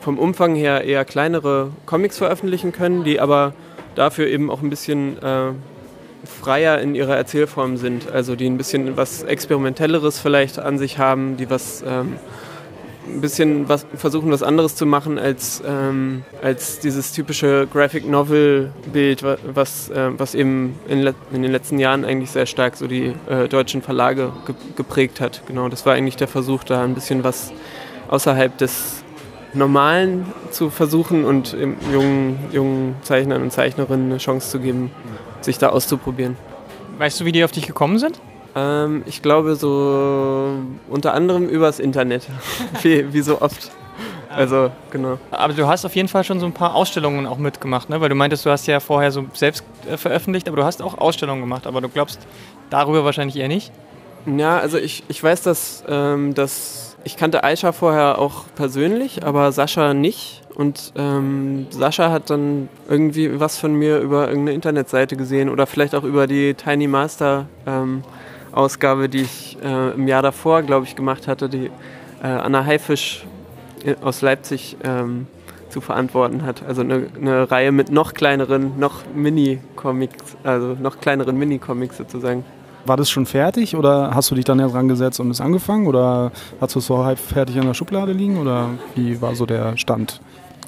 vom 0.01 0.17
Umfang 0.17 0.55
her 0.55 0.83
eher 0.83 1.05
kleinere 1.05 1.69
Comics 1.85 2.17
veröffentlichen 2.17 2.71
können, 2.71 3.03
die 3.03 3.19
aber 3.19 3.53
dafür 3.93 4.27
eben 4.27 4.49
auch 4.49 4.63
ein 4.63 4.71
bisschen 4.71 5.21
äh, 5.21 5.51
freier 6.25 6.79
in 6.79 6.95
ihrer 6.95 7.15
Erzählform 7.15 7.77
sind, 7.77 8.11
also 8.11 8.35
die 8.35 8.47
ein 8.47 8.57
bisschen 8.57 8.97
was 8.97 9.21
Experimentelleres 9.21 10.19
vielleicht 10.19 10.57
an 10.57 10.79
sich 10.79 10.97
haben, 10.97 11.37
die 11.37 11.51
was 11.51 11.83
ähm, 11.87 12.15
ein 13.09 13.21
bisschen 13.21 13.67
was, 13.67 13.85
versuchen, 13.95 14.31
was 14.31 14.43
anderes 14.43 14.75
zu 14.75 14.85
machen 14.85 15.17
als, 15.17 15.61
ähm, 15.65 16.23
als 16.41 16.79
dieses 16.79 17.11
typische 17.11 17.67
Graphic 17.71 18.07
Novel-Bild, 18.07 19.23
was, 19.53 19.89
äh, 19.89 20.11
was 20.17 20.35
eben 20.35 20.75
in, 20.87 21.05
in, 21.31 21.41
den 21.41 21.51
letzten 21.51 21.79
Jahren 21.79 22.05
eigentlich 22.05 22.31
sehr 22.31 22.45
stark 22.45 22.75
so 22.75 22.87
die 22.87 23.13
äh, 23.29 23.47
deutschen 23.47 23.81
Verlage 23.81 24.31
ge 24.45 24.55
geprägt 24.75 25.19
hat. 25.21 25.41
Genau, 25.47 25.69
das 25.69 25.85
war 25.85 25.93
eigentlich 25.93 26.15
der 26.15 26.27
Versuch, 26.27 26.63
da 26.63 26.83
ein 26.83 26.93
bisschen 26.93 27.23
was 27.23 27.51
außerhalb 28.09 28.57
des 28.57 29.03
Normalen 29.53 30.25
zu 30.51 30.69
versuchen 30.69 31.25
und 31.25 31.55
jungen, 31.91 32.39
jungen 32.51 32.95
Zeichnern 33.01 33.41
und 33.41 33.51
Zeichnerinnen 33.51 34.07
eine 34.07 34.17
Chance 34.17 34.51
zu 34.51 34.59
geben, 34.59 34.91
sich 35.41 35.57
da 35.57 35.69
auszuprobieren. 35.69 36.37
Weißt 36.97 37.19
du, 37.19 37.25
wie 37.25 37.31
die 37.31 37.43
auf 37.43 37.51
dich 37.51 37.65
gekommen 37.65 37.97
sind? 37.97 38.19
Ähm, 38.55 39.03
ich 39.05 39.21
glaube 39.21 39.55
so 39.55 40.53
unter 40.89 41.13
anderem 41.13 41.47
übers 41.47 41.79
Internet, 41.79 42.27
wie, 42.81 43.13
wie 43.13 43.21
so 43.21 43.41
oft. 43.41 43.71
Also, 44.29 44.71
genau. 44.91 45.17
Aber 45.31 45.53
du 45.53 45.67
hast 45.67 45.85
auf 45.85 45.95
jeden 45.95 46.07
Fall 46.07 46.23
schon 46.23 46.39
so 46.39 46.45
ein 46.45 46.53
paar 46.53 46.75
Ausstellungen 46.75 47.25
auch 47.25 47.39
mitgemacht, 47.39 47.89
ne? 47.89 47.99
Weil 47.99 48.09
du 48.09 48.15
meintest, 48.15 48.45
du 48.45 48.51
hast 48.51 48.67
ja 48.67 48.79
vorher 48.79 49.11
so 49.11 49.25
selbst 49.33 49.63
äh, 49.89 49.97
veröffentlicht, 49.97 50.47
aber 50.47 50.57
du 50.57 50.63
hast 50.63 50.83
auch 50.83 50.97
Ausstellungen 50.97 51.41
gemacht. 51.41 51.65
Aber 51.65 51.81
du 51.81 51.89
glaubst 51.89 52.19
darüber 52.69 53.03
wahrscheinlich 53.03 53.35
eher 53.37 53.47
nicht? 53.47 53.71
Ja, 54.25 54.59
also 54.59 54.77
ich, 54.77 55.03
ich 55.07 55.23
weiß, 55.23 55.41
dass, 55.41 55.83
ähm, 55.87 56.35
dass 56.35 56.95
ich 57.03 57.17
kannte 57.17 57.43
Aisha 57.43 57.71
vorher 57.71 58.19
auch 58.19 58.45
persönlich, 58.55 59.25
aber 59.25 59.51
Sascha 59.51 59.93
nicht. 59.93 60.41
Und 60.53 60.93
ähm, 60.97 61.67
Sascha 61.69 62.11
hat 62.11 62.29
dann 62.29 62.67
irgendwie 62.87 63.39
was 63.39 63.57
von 63.57 63.73
mir 63.73 63.99
über 63.99 64.27
irgendeine 64.27 64.53
Internetseite 64.53 65.15
gesehen 65.15 65.49
oder 65.49 65.65
vielleicht 65.65 65.95
auch 65.95 66.03
über 66.03 66.27
die 66.27 66.53
Tiny 66.53 66.87
Master 66.87 67.47
ähm, 67.65 68.03
Ausgabe, 68.51 69.09
die 69.09 69.21
ich 69.21 69.57
äh, 69.63 69.91
im 69.91 70.07
Jahr 70.07 70.21
davor, 70.21 70.61
glaube 70.63 70.85
ich, 70.85 70.95
gemacht 70.95 71.27
hatte, 71.27 71.49
die 71.49 71.71
äh, 72.21 72.27
Anna 72.27 72.65
Haifisch 72.65 73.25
aus 74.01 74.21
Leipzig 74.21 74.75
ähm, 74.83 75.27
zu 75.69 75.81
verantworten 75.81 76.43
hat. 76.43 76.63
Also 76.67 76.81
eine, 76.81 77.07
eine, 77.15 77.49
Reihe 77.49 77.71
mit 77.71 77.91
noch 77.91 78.13
kleineren, 78.13 78.77
noch 78.79 79.01
Mini-Comics, 79.15 80.37
also 80.43 80.75
noch 80.79 80.99
kleineren 80.99 81.37
Mini-Comics 81.37 81.97
sozusagen. 81.97 82.43
war 82.85 82.97
das 82.97 83.09
schon 83.09 83.25
fertig 83.25 83.75
oder 83.75 84.11
hast 84.13 84.31
du 84.31 84.35
dich 84.35 84.45
dann 84.45 84.57
dran 84.57 84.87
gesetzt 84.87 85.19
und 85.19 85.29
es 85.29 85.41
angefangen 85.41 85.87
oder 85.87 86.31
hast 86.59 86.75
du 86.75 86.79
es 86.79 86.87
so 86.87 87.03
halb 87.05 87.19
fertig 87.19 87.55
in 87.55 87.65
der 87.65 87.73
Schublade 87.73 88.11
liegen 88.11 88.37
oder 88.37 88.69
wie 88.95 89.21
war 89.21 89.35
so 89.35 89.45
der 89.45 89.77
Stand? 89.77 90.19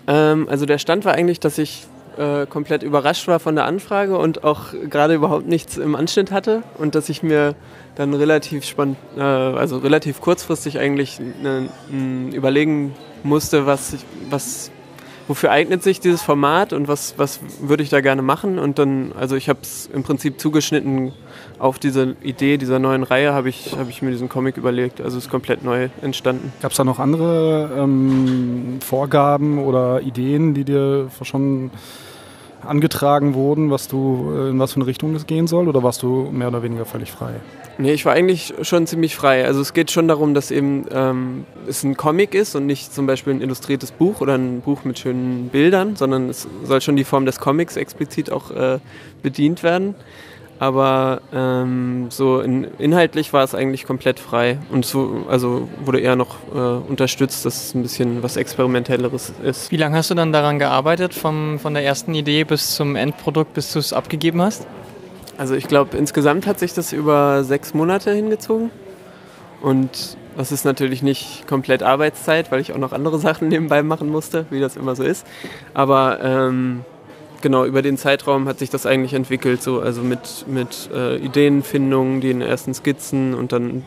Ähm, 0.08 0.48
also 0.50 0.66
der 0.66 0.78
Stand 0.78 1.06
war 1.06 1.14
eigentlich, 1.14 1.40
dass 1.40 1.58
ich 1.58 1.88
äh, 2.22 2.46
komplett 2.46 2.84
überrascht 2.84 3.28
war 3.28 3.40
von 3.40 3.56
der 3.56 3.66
Anfrage 3.66 4.16
und 4.16 4.44
auch 4.44 4.74
gerade 4.90 5.16
überhaupt 5.16 5.48
nichts 5.48 5.78
im 5.78 5.96
Anschnitt 5.96 6.32
hatte 6.32 6.62
und 6.78 6.94
dass 6.94 7.10
ich 7.10 7.24
mir 7.24 7.56
dann 7.96 8.14
relativ 8.14 8.64
spannend, 8.64 8.98
äh, 9.18 9.22
also 9.22 9.80
relativ 9.80 10.22
kurzfristig 10.22 10.78
eigentlich 10.78 11.20
ne, 11.20 11.70
überlegen 12.32 12.94
musste, 13.24 13.66
was, 13.66 13.96
was 14.30 14.72
wofür 15.28 15.52
eignet 15.52 15.82
sich 15.82 16.02
dieses 16.02 16.22
Format 16.22 16.74
und 16.74 16.90
was, 16.90 17.14
was 17.18 17.40
würde 17.62 17.84
ich 17.84 17.90
da 17.90 18.02
gerne 18.02 18.22
machen. 18.22 18.60
Und 18.60 18.80
dann, 18.80 19.14
also 19.18 19.38
ich 19.38 19.48
habe 19.48 19.60
es 19.62 19.90
im 19.94 20.04
Prinzip 20.04 20.42
zugeschnitten 20.42 21.14
auf 21.58 21.80
diese 21.80 22.18
Idee 22.22 22.58
dieser 22.58 22.80
neuen 22.80 23.04
Reihe, 23.04 23.32
habe 23.34 23.48
ich, 23.48 23.74
hab 23.78 23.90
ich 23.90 24.02
mir 24.02 24.12
diesen 24.12 24.28
Comic 24.28 24.58
überlegt. 24.58 25.00
Also 25.00 25.18
ist 25.18 25.30
komplett 25.30 25.64
neu 25.64 25.88
entstanden. 26.02 26.52
Gab 26.62 26.72
es 26.72 26.78
da 26.78 26.84
noch 26.84 27.00
andere 27.00 27.72
ähm, 27.78 28.80
Vorgaben 28.82 29.60
oder 29.60 30.02
Ideen, 30.02 30.54
die 30.54 30.66
dir 30.66 31.10
schon 31.22 31.72
angetragen 32.66 33.34
wurden, 33.34 33.72
was 33.72 33.88
du, 33.88 34.32
äh, 34.36 34.50
in 34.50 34.60
was 34.60 34.74
für 34.74 34.78
eine 34.78 34.88
Richtung 34.88 35.16
es 35.16 35.26
gehen 35.26 35.48
soll, 35.48 35.68
oder 35.68 35.84
warst 35.84 36.04
du 36.04 36.30
mehr 36.32 36.48
oder 36.48 36.64
weniger 36.64 36.86
völlig 36.86 37.12
frei? 37.12 37.34
Nee, 37.78 37.94
ich 37.94 38.06
war 38.06 38.14
eigentlich 38.14 38.54
schon 38.62 38.86
ziemlich 38.86 39.16
frei. 39.16 39.46
Also 39.46 39.62
es 39.62 39.74
geht 39.74 39.92
schon 39.92 40.08
darum, 40.08 40.34
dass 40.34 40.52
eben 40.52 40.86
ähm, 40.92 41.46
es 41.68 41.84
ein 41.84 41.98
Comic 41.98 42.36
ist 42.36 42.56
und 42.56 42.66
nicht 42.66 42.94
zum 42.94 43.08
Beispiel 43.08 43.34
ein 43.34 43.42
illustriertes 43.42 43.92
Buch 43.92 44.22
oder 44.22 44.36
ein 44.36 44.62
Buch 44.62 44.84
mit 44.84 45.00
schönen 45.00 45.50
Bildern, 45.50 45.96
sondern 45.96 46.30
es 46.30 46.48
soll 46.64 46.82
schon 46.82 46.96
die 46.96 47.04
Form 47.04 47.26
des 47.26 47.40
Comics 47.40 47.78
explizit 47.78 48.32
auch 48.32 48.52
äh, 48.52 48.80
bedient 49.24 49.64
werden. 49.64 49.96
Aber 50.62 51.24
ähm, 51.34 52.12
so 52.12 52.40
in, 52.40 52.66
inhaltlich 52.78 53.34
war 53.34 53.44
es 53.44 53.56
eigentlich 53.56 53.84
komplett 53.84 54.20
frei 54.20 54.60
und 54.70 54.86
so, 54.86 55.26
also 55.28 55.68
wurde 55.84 56.00
eher 56.00 56.16
noch 56.16 56.36
äh, 56.54 56.58
unterstützt, 56.88 57.46
dass 57.46 57.64
es 57.64 57.74
ein 57.74 57.82
bisschen 57.82 58.22
was 58.22 58.38
Experimentelleres 58.38 59.34
ist. 59.44 59.72
Wie 59.72 59.78
lange 59.78 59.98
hast 59.98 60.12
du 60.12 60.14
dann 60.14 60.32
daran 60.32 60.60
gearbeitet, 60.60 61.16
vom, 61.16 61.58
von 61.58 61.74
der 61.74 61.84
ersten 61.84 62.14
Idee 62.14 62.44
bis 62.44 62.76
zum 62.76 62.96
Endprodukt, 62.96 63.56
bis 63.56 63.74
du 63.74 63.80
es 63.80 63.92
abgegeben 63.92 64.40
hast? 64.40 64.68
Also 65.36 65.56
ich 65.56 65.68
glaube, 65.68 65.98
insgesamt 65.98 66.46
hat 66.46 66.60
sich 66.60 66.76
das 66.76 66.94
über 66.94 67.44
sechs 67.44 67.74
Monate 67.74 68.14
hingezogen. 68.14 68.70
Und 69.62 70.16
das 70.38 70.52
ist 70.52 70.64
natürlich 70.64 71.02
nicht 71.02 71.48
komplett 71.48 71.82
Arbeitszeit, 71.82 72.52
weil 72.52 72.62
ich 72.62 72.72
auch 72.72 72.78
noch 72.78 72.92
andere 72.92 73.18
Sachen 73.28 73.48
nebenbei 73.48 73.82
machen 73.82 74.10
musste, 74.10 74.46
wie 74.52 74.60
das 74.60 74.78
immer 74.78 74.96
so 74.96 75.02
ist. 75.02 75.26
Aber 75.74 76.20
ähm, 76.22 76.86
genau, 77.42 77.66
über 77.66 77.82
den 77.82 77.98
Zeitraum 77.98 78.48
hat 78.48 78.60
sich 78.60 78.70
das 78.70 78.86
eigentlich 78.86 79.14
entwickelt, 79.14 79.62
so, 79.62 79.80
also 79.80 80.02
mit, 80.02 80.46
mit 80.48 80.90
äh, 80.94 81.18
Ideenfindung, 81.18 82.22
den 82.22 82.42
ersten 82.42 82.74
Skizzen 82.74 83.34
und 83.34 83.52
dann, 83.52 83.84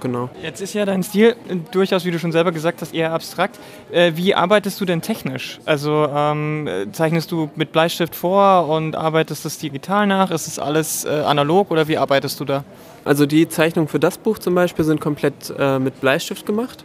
genau. 0.00 0.30
Jetzt 0.42 0.60
ist 0.60 0.74
ja 0.74 0.84
dein 0.84 1.02
Stil 1.02 1.36
durchaus, 1.70 2.04
wie 2.04 2.10
du 2.10 2.18
schon 2.18 2.32
selber 2.32 2.52
gesagt 2.52 2.80
hast, 2.80 2.94
eher 2.94 3.12
abstrakt. 3.12 3.58
Äh, 3.90 4.12
wie 4.14 4.34
arbeitest 4.34 4.80
du 4.80 4.84
denn 4.84 5.02
technisch? 5.02 5.58
Also 5.64 6.08
ähm, 6.14 6.68
zeichnest 6.92 7.32
du 7.32 7.50
mit 7.56 7.72
Bleistift 7.72 8.14
vor 8.14 8.68
und 8.68 8.96
arbeitest 8.96 9.44
das 9.44 9.58
digital 9.58 10.06
nach? 10.06 10.30
Ist 10.30 10.46
es 10.46 10.58
alles 10.58 11.04
äh, 11.04 11.08
analog 11.08 11.70
oder 11.70 11.88
wie 11.88 11.98
arbeitest 11.98 12.38
du 12.40 12.44
da? 12.44 12.64
Also 13.04 13.26
die 13.26 13.48
Zeichnungen 13.48 13.88
für 13.88 14.00
das 14.00 14.18
Buch 14.18 14.38
zum 14.38 14.54
Beispiel 14.54 14.84
sind 14.84 15.00
komplett 15.00 15.54
äh, 15.58 15.78
mit 15.78 16.00
Bleistift 16.00 16.44
gemacht. 16.46 16.84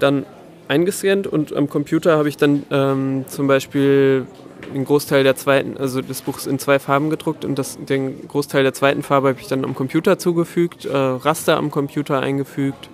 Dann 0.00 0.26
eingescannt 0.68 1.26
und 1.26 1.54
am 1.54 1.68
Computer 1.68 2.16
habe 2.16 2.28
ich 2.28 2.36
dann 2.36 2.64
ähm, 2.70 3.24
zum 3.28 3.46
Beispiel 3.46 4.26
den 4.72 4.84
Großteil 4.84 5.24
der 5.24 5.36
zweiten, 5.36 5.76
also 5.76 6.00
des 6.00 6.22
Buchs 6.22 6.46
in 6.46 6.58
zwei 6.58 6.78
Farben 6.78 7.10
gedruckt 7.10 7.44
und 7.44 7.58
das, 7.58 7.78
den 7.78 8.26
Großteil 8.28 8.62
der 8.62 8.72
zweiten 8.72 9.02
Farbe 9.02 9.28
habe 9.28 9.40
ich 9.40 9.46
dann 9.46 9.64
am 9.64 9.74
Computer 9.74 10.18
zugefügt, 10.18 10.86
äh, 10.86 10.96
Raster 10.96 11.56
am 11.56 11.70
Computer 11.70 12.20
eingefügt, 12.20 12.88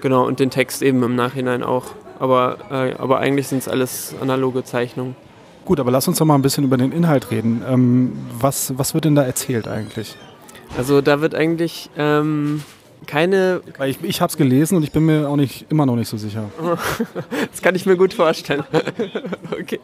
genau, 0.00 0.26
und 0.26 0.40
den 0.40 0.50
Text 0.50 0.82
eben 0.82 1.02
im 1.02 1.14
Nachhinein 1.14 1.62
auch. 1.62 1.86
Aber, 2.18 2.58
äh, 2.70 2.94
aber 2.98 3.18
eigentlich 3.18 3.48
sind 3.48 3.58
es 3.58 3.68
alles 3.68 4.14
analoge 4.20 4.64
Zeichnungen. 4.64 5.16
Gut, 5.64 5.80
aber 5.80 5.90
lass 5.90 6.08
uns 6.08 6.18
doch 6.18 6.26
mal 6.26 6.34
ein 6.34 6.42
bisschen 6.42 6.64
über 6.64 6.76
den 6.76 6.92
Inhalt 6.92 7.30
reden. 7.30 7.62
Ähm, 7.68 8.12
was, 8.38 8.76
was 8.78 8.94
wird 8.94 9.04
denn 9.04 9.14
da 9.14 9.22
erzählt 9.22 9.68
eigentlich? 9.68 10.16
Also 10.76 11.00
da 11.00 11.20
wird 11.20 11.34
eigentlich 11.34 11.90
ähm, 11.96 12.62
keine. 13.06 13.60
Weil 13.78 13.90
ich, 13.90 14.02
ich 14.02 14.20
habe 14.20 14.30
es 14.30 14.36
gelesen 14.36 14.76
und 14.76 14.82
ich 14.82 14.92
bin 14.92 15.06
mir 15.06 15.28
auch 15.28 15.36
nicht 15.36 15.66
immer 15.70 15.86
noch 15.86 15.96
nicht 15.96 16.08
so 16.08 16.16
sicher. 16.16 16.50
das 17.50 17.62
kann 17.62 17.74
ich 17.74 17.86
mir 17.86 17.96
gut 17.96 18.14
vorstellen. 18.14 18.64
okay. 19.50 19.80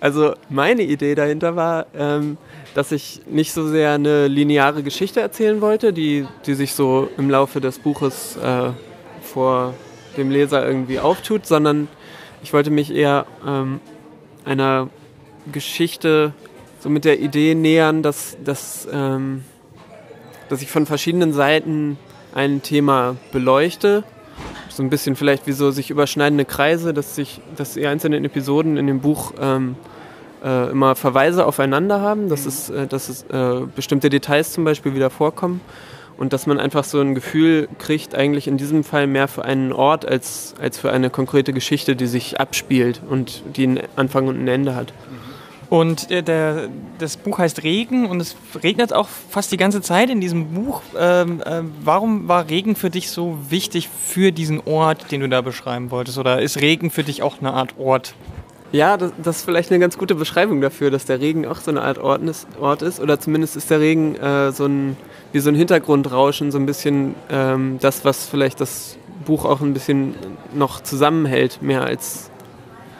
Also 0.00 0.34
meine 0.48 0.82
Idee 0.82 1.14
dahinter 1.14 1.56
war, 1.56 1.86
ähm, 1.94 2.36
dass 2.74 2.92
ich 2.92 3.22
nicht 3.26 3.52
so 3.52 3.68
sehr 3.68 3.92
eine 3.92 4.26
lineare 4.26 4.82
Geschichte 4.82 5.20
erzählen 5.20 5.60
wollte, 5.60 5.92
die, 5.92 6.26
die 6.46 6.54
sich 6.54 6.74
so 6.74 7.08
im 7.16 7.30
Laufe 7.30 7.60
des 7.60 7.78
Buches 7.78 8.36
äh, 8.36 8.70
vor 9.22 9.74
dem 10.16 10.30
Leser 10.30 10.66
irgendwie 10.66 10.98
auftut, 10.98 11.46
sondern 11.46 11.88
ich 12.42 12.52
wollte 12.52 12.70
mich 12.70 12.94
eher 12.94 13.26
ähm, 13.46 13.80
einer 14.44 14.88
Geschichte 15.50 16.32
so 16.80 16.90
mit 16.90 17.04
der 17.04 17.20
Idee 17.20 17.54
nähern, 17.54 18.02
dass, 18.02 18.36
dass, 18.44 18.86
ähm, 18.92 19.44
dass 20.48 20.62
ich 20.62 20.70
von 20.70 20.86
verschiedenen 20.86 21.32
Seiten 21.32 21.96
ein 22.34 22.62
Thema 22.62 23.16
beleuchte. 23.32 24.04
So 24.68 24.82
ein 24.82 24.90
bisschen 24.90 25.14
vielleicht 25.16 25.46
wie 25.46 25.52
so 25.52 25.70
sich 25.70 25.90
überschneidende 25.90 26.44
Kreise, 26.44 26.92
dass 26.92 27.14
sich, 27.14 27.40
dass 27.56 27.74
die 27.74 27.86
einzelnen 27.86 28.24
Episoden 28.24 28.76
in 28.76 28.88
dem 28.88 29.00
Buch 29.00 29.32
ähm, 29.40 29.76
äh, 30.44 30.70
immer 30.70 30.96
Verweise 30.96 31.46
aufeinander 31.46 32.00
haben, 32.00 32.28
dass 32.28 32.44
es, 32.44 32.70
äh, 32.70 32.88
dass 32.88 33.08
es 33.08 33.22
äh, 33.30 33.66
bestimmte 33.74 34.10
Details 34.10 34.52
zum 34.52 34.64
Beispiel 34.64 34.94
wieder 34.94 35.10
vorkommen 35.10 35.60
und 36.16 36.32
dass 36.32 36.46
man 36.46 36.58
einfach 36.58 36.84
so 36.84 37.00
ein 37.00 37.14
Gefühl 37.14 37.68
kriegt, 37.78 38.16
eigentlich 38.16 38.48
in 38.48 38.56
diesem 38.56 38.82
Fall 38.82 39.06
mehr 39.06 39.28
für 39.28 39.44
einen 39.44 39.72
Ort 39.72 40.04
als, 40.04 40.54
als 40.60 40.78
für 40.78 40.92
eine 40.92 41.10
konkrete 41.10 41.52
Geschichte, 41.52 41.94
die 41.94 42.06
sich 42.06 42.40
abspielt 42.40 43.00
und 43.08 43.42
die 43.56 43.64
einen 43.64 43.80
Anfang 43.96 44.26
und 44.26 44.42
ein 44.42 44.48
Ende 44.48 44.74
hat. 44.74 44.92
Und 45.70 46.10
äh, 46.10 46.22
der, 46.22 46.68
das 46.98 47.16
Buch 47.16 47.38
heißt 47.38 47.62
Regen 47.62 48.06
und 48.06 48.20
es 48.20 48.36
regnet 48.62 48.92
auch 48.92 49.08
fast 49.08 49.52
die 49.52 49.56
ganze 49.56 49.80
Zeit 49.80 50.10
in 50.10 50.20
diesem 50.20 50.54
Buch. 50.54 50.82
Ähm, 50.98 51.40
äh, 51.44 51.62
warum 51.82 52.28
war 52.28 52.48
Regen 52.48 52.76
für 52.76 52.90
dich 52.90 53.10
so 53.10 53.38
wichtig 53.48 53.88
für 53.88 54.32
diesen 54.32 54.60
Ort, 54.66 55.10
den 55.10 55.20
du 55.20 55.28
da 55.28 55.40
beschreiben 55.40 55.90
wolltest? 55.90 56.18
Oder 56.18 56.42
ist 56.42 56.60
Regen 56.60 56.90
für 56.90 57.02
dich 57.02 57.22
auch 57.22 57.40
eine 57.40 57.52
Art 57.52 57.74
Ort? 57.78 58.14
Ja, 58.72 58.96
das, 58.96 59.12
das, 59.22 59.36
ist 59.38 59.44
vielleicht 59.44 59.70
eine 59.70 59.78
ganz 59.78 59.96
gute 59.98 60.16
Beschreibung 60.16 60.60
dafür, 60.60 60.90
dass 60.90 61.04
der 61.04 61.20
Regen 61.20 61.46
auch 61.46 61.60
so 61.60 61.70
eine 61.70 61.82
Art 61.82 61.98
Ort 61.98 62.22
ist. 62.22 62.46
Ort 62.60 62.82
ist. 62.82 63.00
Oder 63.00 63.20
zumindest 63.20 63.56
ist 63.56 63.70
der 63.70 63.80
Regen 63.80 64.16
äh, 64.16 64.52
so 64.52 64.66
ein, 64.66 64.96
wie 65.32 65.38
so 65.38 65.48
ein 65.48 65.54
Hintergrundrauschen, 65.54 66.50
so 66.50 66.58
ein 66.58 66.66
bisschen 66.66 67.14
ähm, 67.30 67.78
das, 67.80 68.04
was 68.04 68.26
vielleicht 68.26 68.60
das 68.60 68.98
Buch 69.24 69.44
auch 69.44 69.60
ein 69.60 69.74
bisschen 69.74 70.14
noch 70.52 70.82
zusammenhält, 70.82 71.62
mehr 71.62 71.84
als 71.84 72.30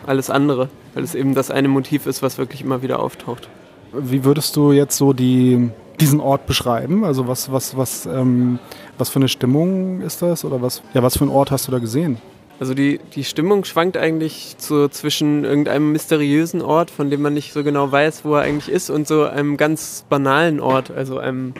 alles 0.06 0.30
andere 0.30 0.68
weil 0.94 1.04
es 1.04 1.14
eben 1.14 1.34
das 1.34 1.50
eine 1.50 1.68
Motiv 1.68 2.06
ist, 2.06 2.22
was 2.22 2.38
wirklich 2.38 2.62
immer 2.62 2.82
wieder 2.82 3.00
auftaucht. 3.00 3.48
Wie 3.92 4.24
würdest 4.24 4.56
du 4.56 4.72
jetzt 4.72 4.96
so 4.96 5.12
die, 5.12 5.70
diesen 6.00 6.20
Ort 6.20 6.46
beschreiben? 6.46 7.04
Also 7.04 7.28
was, 7.28 7.52
was, 7.52 7.76
was, 7.76 8.06
ähm, 8.06 8.58
was 8.98 9.10
für 9.10 9.20
eine 9.20 9.28
Stimmung 9.28 10.00
ist 10.00 10.22
das 10.22 10.44
oder 10.44 10.62
was, 10.62 10.82
ja, 10.94 11.02
was 11.02 11.18
für 11.18 11.24
einen 11.24 11.32
Ort 11.32 11.50
hast 11.50 11.68
du 11.68 11.72
da 11.72 11.78
gesehen? 11.78 12.18
Also 12.60 12.74
die, 12.74 13.00
die 13.14 13.24
Stimmung 13.24 13.64
schwankt 13.64 13.96
eigentlich 13.96 14.54
so 14.58 14.86
zwischen 14.88 15.44
irgendeinem 15.44 15.90
mysteriösen 15.92 16.62
Ort, 16.62 16.90
von 16.90 17.10
dem 17.10 17.20
man 17.22 17.34
nicht 17.34 17.52
so 17.52 17.64
genau 17.64 17.90
weiß, 17.90 18.24
wo 18.24 18.34
er 18.36 18.42
eigentlich 18.42 18.72
ist, 18.72 18.90
und 18.90 19.08
so 19.08 19.24
einem 19.24 19.56
ganz 19.56 20.04
banalen 20.08 20.60
Ort, 20.60 20.90
also 20.90 21.18
einem, 21.18 21.54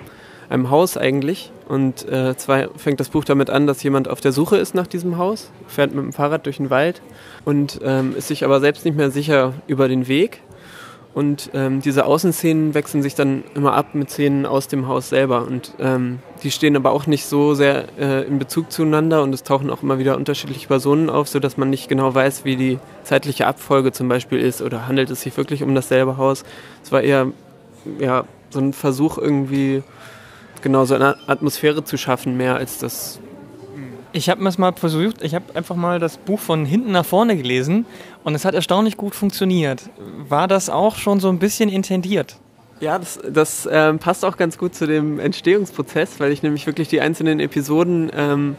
einem 0.49 0.71
Haus 0.71 0.97
eigentlich. 0.97 1.51
Und 1.69 2.09
äh, 2.09 2.37
zwar 2.37 2.69
fängt 2.77 3.01
das 3.01 3.09
Buch 3.09 3.25
damit 3.25 3.51
an, 3.51 3.67
dass 3.67 3.83
jemand 3.83 4.09
auf 4.09 4.21
der 4.21 4.33
Suche 4.33 4.57
ist 4.57 4.75
nach 4.75 4.87
diesem 4.87 5.17
Haus, 5.17 5.51
fährt 5.67 5.95
mit 5.95 6.05
dem 6.05 6.13
Fahrrad 6.13 6.47
durch 6.47 6.59
den 6.59 6.71
Wald 6.71 7.01
und 7.45 7.81
ähm, 7.83 8.15
ist 8.17 8.29
sich 8.29 8.45
aber 8.45 8.61
selbst 8.61 8.85
nicht 8.85 8.97
mehr 8.97 9.11
sicher 9.11 9.55
über 9.67 9.89
den 9.89 10.09
Weg. 10.09 10.41
Und 11.15 11.51
ähm, 11.55 11.81
diese 11.81 12.07
Außenszenen 12.07 12.75
wechseln 12.75 13.01
sich 13.01 13.15
dann 13.15 13.45
immer 13.55 13.75
ab 13.75 13.95
mit 13.95 14.11
Szenen 14.11 14.47
aus 14.47 14.67
dem 14.67 14.89
Haus 14.89 15.11
selber. 15.11 15.47
Und 15.47 15.73
ähm, 15.79 16.19
die 16.43 16.51
stehen 16.51 16.75
aber 16.75 16.91
auch 16.91 17.07
nicht 17.07 17.25
so 17.27 17.55
sehr 17.55 17.85
äh, 17.97 18.27
in 18.27 18.41
Bezug 18.41 18.73
zueinander 18.73 19.23
und 19.23 19.33
es 19.33 19.45
tauchen 19.45 19.71
auch 19.71 19.85
immer 19.85 20.01
wieder 20.01 20.17
unterschiedliche 20.17 20.67
Personen 20.67 21.09
auf, 21.09 21.29
sodass 21.29 21.57
man 21.57 21.71
nicht 21.71 21.89
genau 21.89 22.13
weiß, 22.13 22.45
wie 22.45 22.57
die 22.57 22.81
zeitliche 23.05 23.47
Abfolge 23.47 23.93
zum 23.93 24.09
Beispiel 24.09 24.41
ist 24.41 24.61
oder 24.61 24.89
handelt 24.89 25.09
es 25.09 25.21
sich 25.21 25.37
wirklich 25.37 25.63
um 25.63 25.73
dasselbe 25.77 26.17
Haus. 26.17 26.43
Es 26.83 26.91
war 26.91 27.01
eher 27.01 27.29
ja, 28.01 28.25
so 28.51 28.59
ein 28.59 28.73
Versuch 28.73 29.17
irgendwie 29.17 29.85
genau 30.65 30.85
so 30.85 30.97
eine 30.97 31.17
Atmosphäre 31.29 31.85
zu 31.85 31.97
schaffen, 31.97 32.37
mehr 32.37 32.57
als 32.57 32.79
das 32.79 33.21
ich 34.15 34.29
habe 34.29 34.47
es 34.47 34.59
mal 34.59 34.73
versucht, 34.73 35.25
ich 35.25 35.35
habe 35.35 35.45
einfach 35.55 35.75
mal 35.75 35.99
das 35.99 36.19
Buch 36.19 36.39
von 36.39 36.65
hinten 36.65 36.93
nach 36.93 37.05
vorne 37.05 37.37
gelesen 37.37 37.85
und 38.23 38.37
es 38.37 38.45
hat 38.45 38.55
erstaunlich 38.55 38.97
gut 38.97 39.13
funktioniert. 39.13 39.91
War 40.29 40.47
das 40.47 40.71
auch 40.71 40.95
schon 40.97 41.19
so 41.19 41.29
ein 41.29 41.41
bisschen 41.41 41.69
intendiert? 41.69 42.37
Ja, 42.79 42.97
das, 42.97 43.19
das 43.29 43.69
ähm, 43.71 43.99
passt 43.99 44.25
auch 44.25 44.37
ganz 44.37 44.57
gut 44.57 44.77
zu 44.77 44.87
dem 44.87 45.19
Entstehungsprozess, 45.19 46.21
weil 46.21 46.31
ich 46.31 46.45
nämlich 46.45 46.65
wirklich 46.69 46.87
die 46.87 47.01
einzelnen 47.01 47.41
Episoden 47.41 48.09
ähm, 48.17 48.55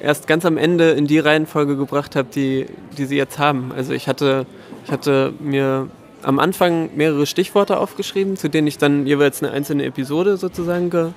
erst 0.00 0.28
ganz 0.28 0.46
am 0.46 0.56
Ende 0.56 0.90
in 0.90 1.08
die 1.08 1.18
Reihenfolge 1.18 1.76
gebracht 1.76 2.14
habe, 2.14 2.28
die, 2.32 2.66
die 2.96 3.06
sie 3.06 3.16
jetzt 3.16 3.40
haben. 3.40 3.72
Also 3.76 3.92
ich 3.92 4.06
hatte, 4.06 4.46
ich 4.84 4.92
hatte 4.92 5.32
mir 5.40 5.88
am 6.22 6.38
Anfang 6.38 6.90
mehrere 6.94 7.26
Stichworte 7.26 7.78
aufgeschrieben, 7.78 8.36
zu 8.36 8.48
denen 8.48 8.68
ich 8.68 8.78
dann 8.78 9.06
jeweils 9.06 9.42
eine 9.42 9.50
einzelne 9.50 9.86
Episode 9.86 10.36
sozusagen 10.36 10.90
ge, 10.90 11.08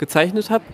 gezeichnet 0.00 0.50
habe. 0.50 0.64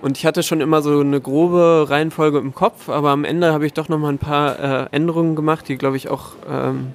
Und 0.00 0.18
ich 0.18 0.26
hatte 0.26 0.42
schon 0.42 0.60
immer 0.60 0.82
so 0.82 0.98
eine 0.98 1.20
grobe 1.20 1.86
Reihenfolge 1.88 2.38
im 2.38 2.52
Kopf, 2.52 2.88
aber 2.88 3.10
am 3.10 3.24
Ende 3.24 3.52
habe 3.52 3.66
ich 3.66 3.72
doch 3.72 3.88
nochmal 3.88 4.12
ein 4.12 4.18
paar 4.18 4.58
äh, 4.58 4.86
Änderungen 4.90 5.36
gemacht, 5.36 5.68
die, 5.68 5.76
glaube 5.76 5.96
ich, 5.96 6.08
auch 6.08 6.32
ähm, 6.50 6.92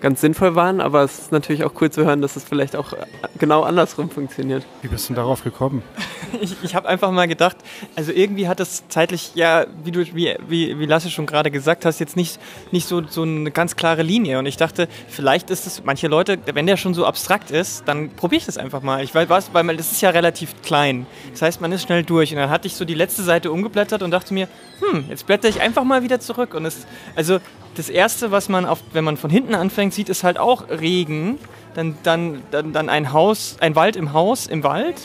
ganz 0.00 0.20
sinnvoll 0.20 0.54
waren. 0.54 0.80
Aber 0.80 1.02
es 1.02 1.18
ist 1.18 1.32
natürlich 1.32 1.64
auch 1.64 1.72
cool 1.80 1.90
zu 1.90 2.04
hören, 2.04 2.22
dass 2.22 2.36
es 2.36 2.44
vielleicht 2.44 2.76
auch 2.76 2.92
genau 3.38 3.62
andersrum 3.62 4.10
funktioniert. 4.10 4.64
Wie 4.82 4.88
bist 4.88 5.08
du 5.08 5.14
denn 5.14 5.22
darauf 5.22 5.44
gekommen? 5.44 5.82
ich, 6.40 6.56
ich 6.62 6.74
habe 6.74 6.88
einfach 6.88 7.10
mal 7.10 7.28
gedacht, 7.28 7.56
also 7.94 8.12
irgendwie 8.12 8.48
hat 8.48 8.60
das 8.60 8.88
zeitlich, 8.88 9.32
ja, 9.34 9.66
wie 9.84 9.90
du, 9.90 10.00
wie, 10.14 10.36
wie, 10.48 10.78
wie 10.78 10.86
Lasse 10.86 11.10
schon 11.10 11.26
gerade 11.26 11.50
gesagt 11.50 11.84
hast, 11.84 11.98
jetzt 11.98 12.16
nicht, 12.16 12.40
nicht 12.70 12.86
so, 12.86 13.02
so 13.06 13.22
eine 13.22 13.50
ganz 13.50 13.76
klare 13.76 14.02
Linie. 14.02 14.38
Und 14.38 14.46
ich 14.46 14.56
dachte, 14.56 14.88
vielleicht 15.08 15.50
ist 15.50 15.66
es, 15.66 15.82
manche 15.84 16.08
Leute, 16.08 16.38
wenn 16.52 16.66
der 16.66 16.76
schon 16.76 16.94
so 16.94 17.06
abstrakt 17.06 17.50
ist, 17.50 17.86
dann 17.86 18.10
probiere 18.10 18.40
ich 18.40 18.46
das 18.46 18.58
einfach 18.58 18.82
mal. 18.82 19.02
Ich 19.02 19.14
weiß 19.14 19.28
was, 19.28 19.52
weil 19.52 19.76
das 19.76 19.92
ist 19.92 20.00
ja 20.00 20.10
relativ 20.10 20.62
klein. 20.62 21.06
Das 21.32 21.42
heißt, 21.42 21.60
man 21.60 21.72
ist 21.72 21.82
schnell 21.82 22.02
durch. 22.02 22.32
Und 22.32 22.38
dann 22.38 22.50
hatte 22.50 22.66
ich 22.66 22.74
so 22.74 22.84
die 22.84 22.94
letzte 22.94 23.22
Seite 23.22 23.50
umgeblättert 23.50 24.02
und 24.02 24.10
dachte 24.10 24.34
mir, 24.34 24.48
hm, 24.80 25.06
jetzt 25.08 25.26
blätter 25.26 25.48
ich 25.48 25.60
einfach 25.60 25.84
mal 25.84 26.02
wieder 26.02 26.20
zurück. 26.20 26.54
Und 26.54 26.64
es, 26.66 26.86
also 27.14 27.38
das 27.76 27.88
erste, 27.88 28.30
was 28.30 28.48
man 28.48 28.64
auf, 28.66 28.82
wenn 28.92 29.04
man 29.04 29.16
von 29.16 29.30
hinten 29.30 29.54
anfängt, 29.54 29.94
sieht, 29.94 30.08
ist 30.08 30.24
halt 30.24 30.38
auch 30.38 30.68
Regen. 30.68 31.38
Dann, 31.74 31.96
dann, 32.02 32.42
dann, 32.50 32.72
dann 32.72 32.88
ein 32.88 33.12
Haus, 33.12 33.56
ein 33.60 33.76
Wald 33.76 33.96
im 33.96 34.14
Haus, 34.14 34.46
im 34.46 34.64
Wald 34.64 34.96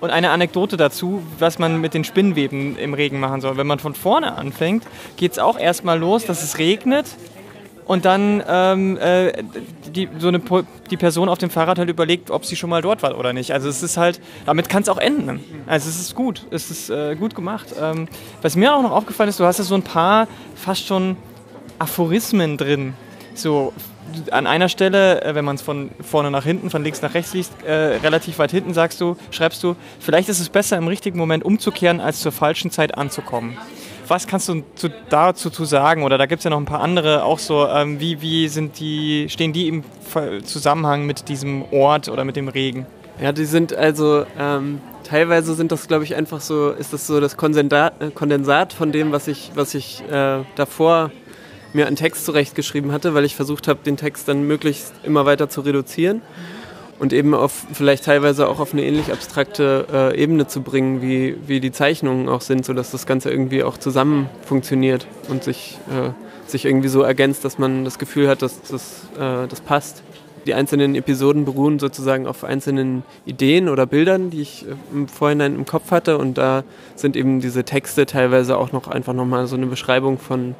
und 0.00 0.10
eine 0.10 0.30
Anekdote 0.30 0.76
dazu, 0.76 1.22
was 1.38 1.58
man 1.58 1.80
mit 1.80 1.94
den 1.94 2.04
Spinnweben 2.04 2.76
im 2.78 2.94
Regen 2.94 3.18
machen 3.18 3.40
soll. 3.40 3.56
Wenn 3.56 3.66
man 3.66 3.80
von 3.80 3.94
vorne 3.94 4.36
anfängt, 4.36 4.84
geht 5.16 5.32
es 5.32 5.38
auch 5.40 5.58
erstmal 5.58 5.98
los, 5.98 6.24
dass 6.24 6.42
es 6.42 6.58
regnet 6.58 7.06
und 7.84 8.04
dann 8.04 8.42
ähm, 8.48 8.96
äh, 8.98 9.42
die, 9.94 10.08
so 10.18 10.28
eine, 10.28 10.40
die 10.90 10.96
Person 10.96 11.28
auf 11.28 11.38
dem 11.38 11.50
Fahrrad 11.50 11.78
halt 11.78 11.88
überlegt, 11.88 12.30
ob 12.30 12.44
sie 12.44 12.56
schon 12.56 12.70
mal 12.70 12.82
dort 12.82 13.02
war 13.02 13.18
oder 13.18 13.32
nicht. 13.32 13.52
Also 13.52 13.68
es 13.68 13.82
ist 13.82 13.96
halt, 13.96 14.20
damit 14.46 14.68
kann 14.68 14.82
es 14.82 14.88
auch 14.88 14.98
enden. 14.98 15.40
Also 15.66 15.88
es 15.88 16.00
ist 16.00 16.14
gut, 16.14 16.46
es 16.50 16.70
ist 16.70 16.90
äh, 16.90 17.16
gut 17.16 17.34
gemacht. 17.34 17.68
Ähm, 17.80 18.08
was 18.40 18.56
mir 18.56 18.74
auch 18.74 18.82
noch 18.82 18.92
aufgefallen 18.92 19.28
ist, 19.28 19.40
du 19.40 19.44
hast 19.44 19.58
ja 19.58 19.64
so 19.64 19.74
ein 19.74 19.82
paar 19.82 20.28
fast 20.54 20.86
schon 20.86 21.16
Aphorismen 21.82 22.56
drin. 22.56 22.94
So 23.34 23.72
an 24.30 24.46
einer 24.46 24.68
Stelle, 24.68 25.22
äh, 25.22 25.34
wenn 25.34 25.44
man 25.44 25.56
es 25.56 25.62
von 25.62 25.90
vorne 26.00 26.30
nach 26.30 26.44
hinten, 26.44 26.70
von 26.70 26.84
links 26.84 27.02
nach 27.02 27.14
rechts 27.14 27.34
liest, 27.34 27.52
äh, 27.64 27.72
relativ 27.72 28.38
weit 28.38 28.50
hinten 28.50 28.74
sagst 28.74 29.00
du, 29.00 29.16
schreibst 29.30 29.62
du, 29.62 29.74
vielleicht 30.00 30.28
ist 30.28 30.38
es 30.38 30.48
besser 30.48 30.76
im 30.76 30.86
richtigen 30.86 31.18
Moment 31.18 31.44
umzukehren, 31.44 32.00
als 32.00 32.20
zur 32.20 32.32
falschen 32.32 32.70
Zeit 32.70 32.96
anzukommen. 32.96 33.56
Was 34.08 34.26
kannst 34.26 34.48
du 34.48 34.62
zu, 34.74 34.90
dazu 35.08 35.48
zu 35.48 35.64
sagen? 35.64 36.02
Oder 36.02 36.18
da 36.18 36.26
gibt 36.26 36.40
es 36.40 36.44
ja 36.44 36.50
noch 36.50 36.58
ein 36.58 36.66
paar 36.66 36.80
andere 36.80 37.24
auch 37.24 37.38
so, 37.38 37.66
ähm, 37.66 38.00
wie, 38.00 38.20
wie 38.20 38.48
sind 38.48 38.78
die, 38.78 39.26
stehen 39.28 39.52
die 39.52 39.68
im 39.68 39.84
Zusammenhang 40.44 41.06
mit 41.06 41.28
diesem 41.28 41.64
Ort 41.72 42.08
oder 42.08 42.24
mit 42.24 42.36
dem 42.36 42.48
Regen? 42.48 42.86
Ja, 43.20 43.32
die 43.32 43.44
sind 43.44 43.74
also 43.74 44.26
ähm, 44.38 44.80
teilweise 45.04 45.54
sind 45.54 45.72
das, 45.72 45.86
glaube 45.86 46.04
ich, 46.04 46.14
einfach 46.16 46.40
so, 46.40 46.70
ist 46.70 46.92
das 46.92 47.06
so 47.06 47.20
das 47.20 47.36
Kondensat, 47.36 48.02
äh, 48.02 48.10
Kondensat 48.10 48.72
von 48.72 48.92
dem, 48.92 49.12
was 49.12 49.28
ich, 49.28 49.52
was 49.54 49.74
ich 49.74 50.02
äh, 50.10 50.40
davor 50.56 51.10
mir 51.74 51.86
einen 51.86 51.96
Text 51.96 52.24
zurechtgeschrieben 52.24 52.92
hatte, 52.92 53.14
weil 53.14 53.24
ich 53.24 53.36
versucht 53.36 53.68
habe, 53.68 53.80
den 53.84 53.96
Text 53.96 54.28
dann 54.28 54.46
möglichst 54.46 54.92
immer 55.04 55.26
weiter 55.26 55.48
zu 55.48 55.62
reduzieren 55.62 56.22
und 57.02 57.12
eben 57.12 57.34
auf 57.34 57.66
vielleicht 57.72 58.04
teilweise 58.04 58.48
auch 58.48 58.60
auf 58.60 58.72
eine 58.72 58.84
ähnlich 58.84 59.10
abstrakte 59.10 59.86
äh, 59.92 60.22
Ebene 60.22 60.46
zu 60.46 60.62
bringen, 60.62 61.02
wie, 61.02 61.36
wie 61.48 61.58
die 61.58 61.72
Zeichnungen 61.72 62.28
auch 62.28 62.42
sind, 62.42 62.64
sodass 62.64 62.92
das 62.92 63.06
Ganze 63.06 63.28
irgendwie 63.28 63.64
auch 63.64 63.76
zusammen 63.76 64.30
funktioniert 64.44 65.08
und 65.28 65.42
sich, 65.42 65.78
äh, 65.90 66.10
sich 66.48 66.64
irgendwie 66.64 66.86
so 66.86 67.02
ergänzt, 67.02 67.44
dass 67.44 67.58
man 67.58 67.84
das 67.84 67.98
Gefühl 67.98 68.28
hat, 68.28 68.42
dass 68.42 68.62
das, 68.62 69.08
äh, 69.16 69.48
das 69.48 69.60
passt. 69.60 70.04
Die 70.46 70.54
einzelnen 70.54 70.94
Episoden 70.94 71.44
beruhen 71.44 71.80
sozusagen 71.80 72.28
auf 72.28 72.44
einzelnen 72.44 73.02
Ideen 73.26 73.68
oder 73.68 73.86
Bildern, 73.86 74.30
die 74.30 74.42
ich 74.42 74.66
äh, 74.68 74.74
im 74.92 75.08
Vorhinein 75.08 75.56
im 75.56 75.66
Kopf 75.66 75.90
hatte 75.90 76.18
und 76.18 76.38
da 76.38 76.62
sind 76.94 77.16
eben 77.16 77.40
diese 77.40 77.64
Texte 77.64 78.06
teilweise 78.06 78.56
auch 78.56 78.70
noch 78.70 78.86
einfach 78.86 79.12
nochmal 79.12 79.48
so 79.48 79.56
eine 79.56 79.66
Beschreibung 79.66 80.20
von, 80.20 80.54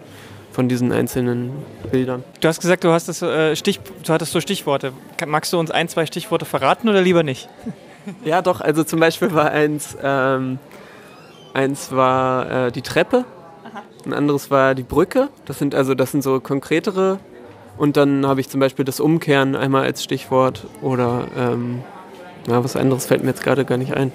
von 0.52 0.68
diesen 0.68 0.92
einzelnen 0.92 1.50
Bildern. 1.90 2.22
Du 2.40 2.48
hast 2.48 2.60
gesagt, 2.60 2.84
du, 2.84 2.90
hast 2.90 3.08
das, 3.08 3.22
äh, 3.22 3.56
Stich, 3.56 3.80
du 4.04 4.12
hattest 4.12 4.32
so 4.32 4.40
Stichworte. 4.40 4.92
Magst 5.26 5.52
du 5.52 5.58
uns 5.58 5.70
ein, 5.70 5.88
zwei 5.88 6.06
Stichworte 6.06 6.44
verraten 6.44 6.88
oder 6.88 7.00
lieber 7.00 7.22
nicht? 7.22 7.48
Ja, 8.24 8.42
doch. 8.42 8.60
Also 8.60 8.82
zum 8.82 8.98
Beispiel 8.98 9.32
war 9.32 9.52
eins, 9.52 9.96
ähm, 10.02 10.58
eins 11.54 11.92
war 11.92 12.66
äh, 12.66 12.72
die 12.72 12.82
Treppe, 12.82 13.24
Aha. 13.62 13.82
ein 14.04 14.12
anderes 14.12 14.50
war 14.50 14.74
die 14.74 14.82
Brücke. 14.82 15.28
Das 15.44 15.60
sind 15.60 15.72
also 15.76 15.94
das 15.94 16.10
sind 16.10 16.22
so 16.22 16.40
konkretere. 16.40 17.20
Und 17.76 17.96
dann 17.96 18.26
habe 18.26 18.40
ich 18.40 18.48
zum 18.48 18.58
Beispiel 18.58 18.84
das 18.84 18.98
Umkehren 18.98 19.54
einmal 19.54 19.84
als 19.84 20.02
Stichwort 20.02 20.66
oder 20.80 21.28
ähm, 21.38 21.84
ja, 22.48 22.64
was 22.64 22.74
anderes 22.74 23.06
fällt 23.06 23.22
mir 23.22 23.28
jetzt 23.30 23.44
gerade 23.44 23.64
gar 23.64 23.78
nicht 23.78 23.94
ein. 23.94 24.10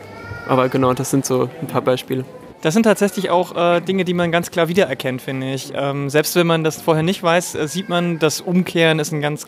Aber 0.50 0.68
genau, 0.68 0.94
das 0.94 1.10
sind 1.10 1.26
so 1.26 1.50
ein 1.62 1.68
paar 1.68 1.82
Beispiele. 1.82 2.26
Das 2.62 2.74
sind 2.74 2.84
tatsächlich 2.84 3.30
auch 3.30 3.56
äh, 3.56 3.82
Dinge, 3.82 4.04
die 4.04 4.14
man 4.14 4.32
ganz 4.32 4.50
klar 4.52 4.68
wiedererkennt, 4.68 5.22
finde 5.22 5.54
ich. 5.54 5.72
Ähm, 5.76 6.10
selbst 6.10 6.36
wenn 6.36 6.48
man 6.48 6.64
das 6.64 6.82
vorher 6.82 7.04
nicht 7.04 7.22
weiß, 7.22 7.56
äh, 7.56 7.68
sieht 7.68 7.90
man, 7.90 8.20
das 8.20 8.42
Umkehren 8.42 9.00
ist 9.00 9.12
ein 9.12 9.22
ganz 9.22 9.46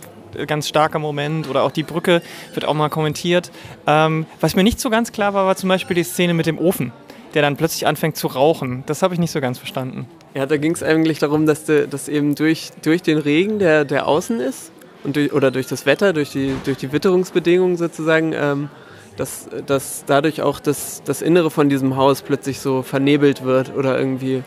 ganz 0.48 0.67
starker 0.67 1.00
Moment 1.00 1.50
oder 1.50 1.63
auch 1.63 1.72
die 1.72 1.84
Brücke 1.84 2.22
wird 2.54 2.65
auch 2.65 2.74
mal 2.74 2.89
kommentiert. 2.89 3.52
Ähm, 3.88 4.26
was 4.39 4.56
mir 4.56 4.63
nicht 4.63 4.80
so 4.80 4.89
ganz 4.89 5.12
klar 5.12 5.34
war, 5.34 5.45
war 5.45 5.56
zum 5.56 5.69
Beispiel 5.69 5.95
die 5.95 6.04
Szene 6.04 6.34
mit 6.34 6.45
dem 6.45 6.60
Ofen, 6.60 6.91
der 7.34 7.41
dann 7.41 7.58
plötzlich 7.58 7.88
anfängt 7.88 8.15
zu 8.15 8.28
rauchen. 8.28 8.84
Das 8.86 9.02
habe 9.02 9.13
ich 9.13 9.19
nicht 9.19 9.32
so 9.32 9.41
ganz 9.41 9.58
verstanden. 9.58 10.08
Ja, 10.36 10.45
da 10.45 10.58
ging 10.58 10.74
es 10.74 10.84
eigentlich 10.84 11.19
darum, 11.19 11.45
dass, 11.45 11.65
de, 11.65 11.88
dass 11.88 12.08
eben 12.08 12.36
durch, 12.36 12.69
durch 12.84 13.02
den 13.02 13.17
Regen, 13.17 13.60
der, 13.60 13.86
der 13.86 14.08
außen 14.08 14.39
ist, 14.39 14.72
und 15.04 15.15
durch, 15.15 15.32
oder 15.32 15.50
durch 15.50 15.67
das 15.67 15.86
Wetter, 15.86 16.13
durch 16.13 16.32
die, 16.32 16.54
durch 16.65 16.78
die 16.78 16.91
Witterungsbedingungen 16.91 17.78
sozusagen, 17.78 18.34
ähm, 18.34 18.69
dass, 19.19 19.47
dass 19.65 20.03
dadurch 20.05 20.41
auch 20.41 20.60
das, 20.60 21.01
das 21.03 21.21
Innere 21.21 21.51
von 21.51 21.69
diesem 21.69 21.97
Haus 21.97 22.21
plötzlich 22.21 22.60
so 22.60 22.84
vernebelt 22.84 23.43
wird 23.43 23.75
oder 23.75 23.99
irgendwie, 23.99 24.43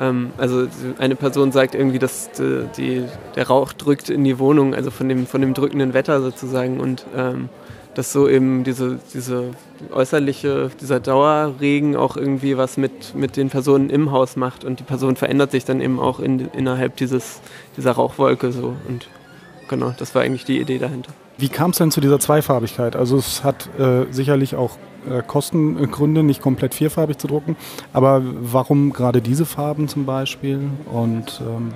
ähm, 0.00 0.30
also 0.38 0.66
eine 0.98 1.16
Person 1.16 1.52
sagt 1.52 1.74
irgendwie, 1.74 1.98
dass 1.98 2.30
die, 2.32 2.66
die, 2.76 3.04
der 3.36 3.48
Rauch 3.48 3.72
drückt 3.72 4.08
in 4.08 4.24
die 4.24 4.38
Wohnung, 4.38 4.74
also 4.74 4.90
von 4.90 5.08
dem, 5.08 5.26
von 5.26 5.40
dem 5.40 5.52
drückenden 5.52 5.92
Wetter 5.92 6.22
sozusagen 6.22 6.80
und 6.80 7.04
ähm, 7.14 7.50
dass 7.94 8.12
so 8.12 8.28
eben 8.28 8.64
diese, 8.64 8.98
diese 9.12 9.50
äußerliche, 9.92 10.70
dieser 10.80 10.98
Dauerregen 10.98 11.94
auch 11.94 12.16
irgendwie 12.16 12.56
was 12.56 12.76
mit, 12.76 13.14
mit 13.14 13.36
den 13.36 13.50
Personen 13.50 13.90
im 13.90 14.10
Haus 14.10 14.36
macht 14.36 14.64
und 14.64 14.80
die 14.80 14.84
Person 14.84 15.16
verändert 15.16 15.52
sich 15.52 15.64
dann 15.64 15.80
eben 15.80 16.00
auch 16.00 16.18
in, 16.18 16.48
innerhalb 16.52 16.96
dieses, 16.96 17.40
dieser 17.76 17.92
Rauchwolke 17.92 18.52
so 18.52 18.74
und 18.88 19.08
genau, 19.68 19.94
das 19.96 20.14
war 20.14 20.22
eigentlich 20.22 20.44
die 20.44 20.60
Idee 20.60 20.78
dahinter. 20.78 21.12
Wie 21.36 21.48
kam 21.48 21.70
es 21.70 21.78
denn 21.78 21.90
zu 21.90 22.00
dieser 22.00 22.20
Zweifarbigkeit? 22.20 22.94
Also 22.96 23.16
es 23.16 23.42
hat 23.42 23.68
äh, 23.78 24.06
sicherlich 24.10 24.54
auch 24.54 24.78
äh, 25.10 25.22
Kostengründe, 25.26 26.22
nicht 26.22 26.40
komplett 26.40 26.74
vierfarbig 26.74 27.18
zu 27.18 27.26
drucken. 27.26 27.56
Aber 27.92 28.22
warum 28.24 28.92
gerade 28.92 29.20
diese 29.20 29.44
Farben 29.44 29.88
zum 29.88 30.06
Beispiel? 30.06 30.60
Und 30.92 31.40
ähm, 31.40 31.72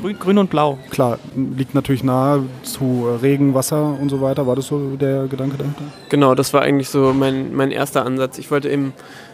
Grün, 0.00 0.18
Grün, 0.18 0.38
und 0.38 0.50
Blau. 0.50 0.78
Klar, 0.90 1.18
liegt 1.34 1.74
natürlich 1.74 2.02
nahe 2.02 2.44
zu 2.62 3.08
Regen, 3.22 3.54
Wasser 3.54 3.96
und 4.00 4.08
so 4.10 4.20
weiter. 4.20 4.46
War 4.46 4.56
das 4.56 4.66
so 4.66 4.96
der 4.96 5.26
Gedanke 5.26 5.56
dahinter? 5.56 5.82
Genau, 6.08 6.34
das 6.34 6.52
war 6.52 6.62
eigentlich 6.62 6.88
so 6.88 7.12
mein, 7.12 7.54
mein 7.54 7.70
erster 7.70 8.04
Ansatz. 8.04 8.38
Ich 8.38 8.50
wollte 8.50 8.70
eben 8.70 8.92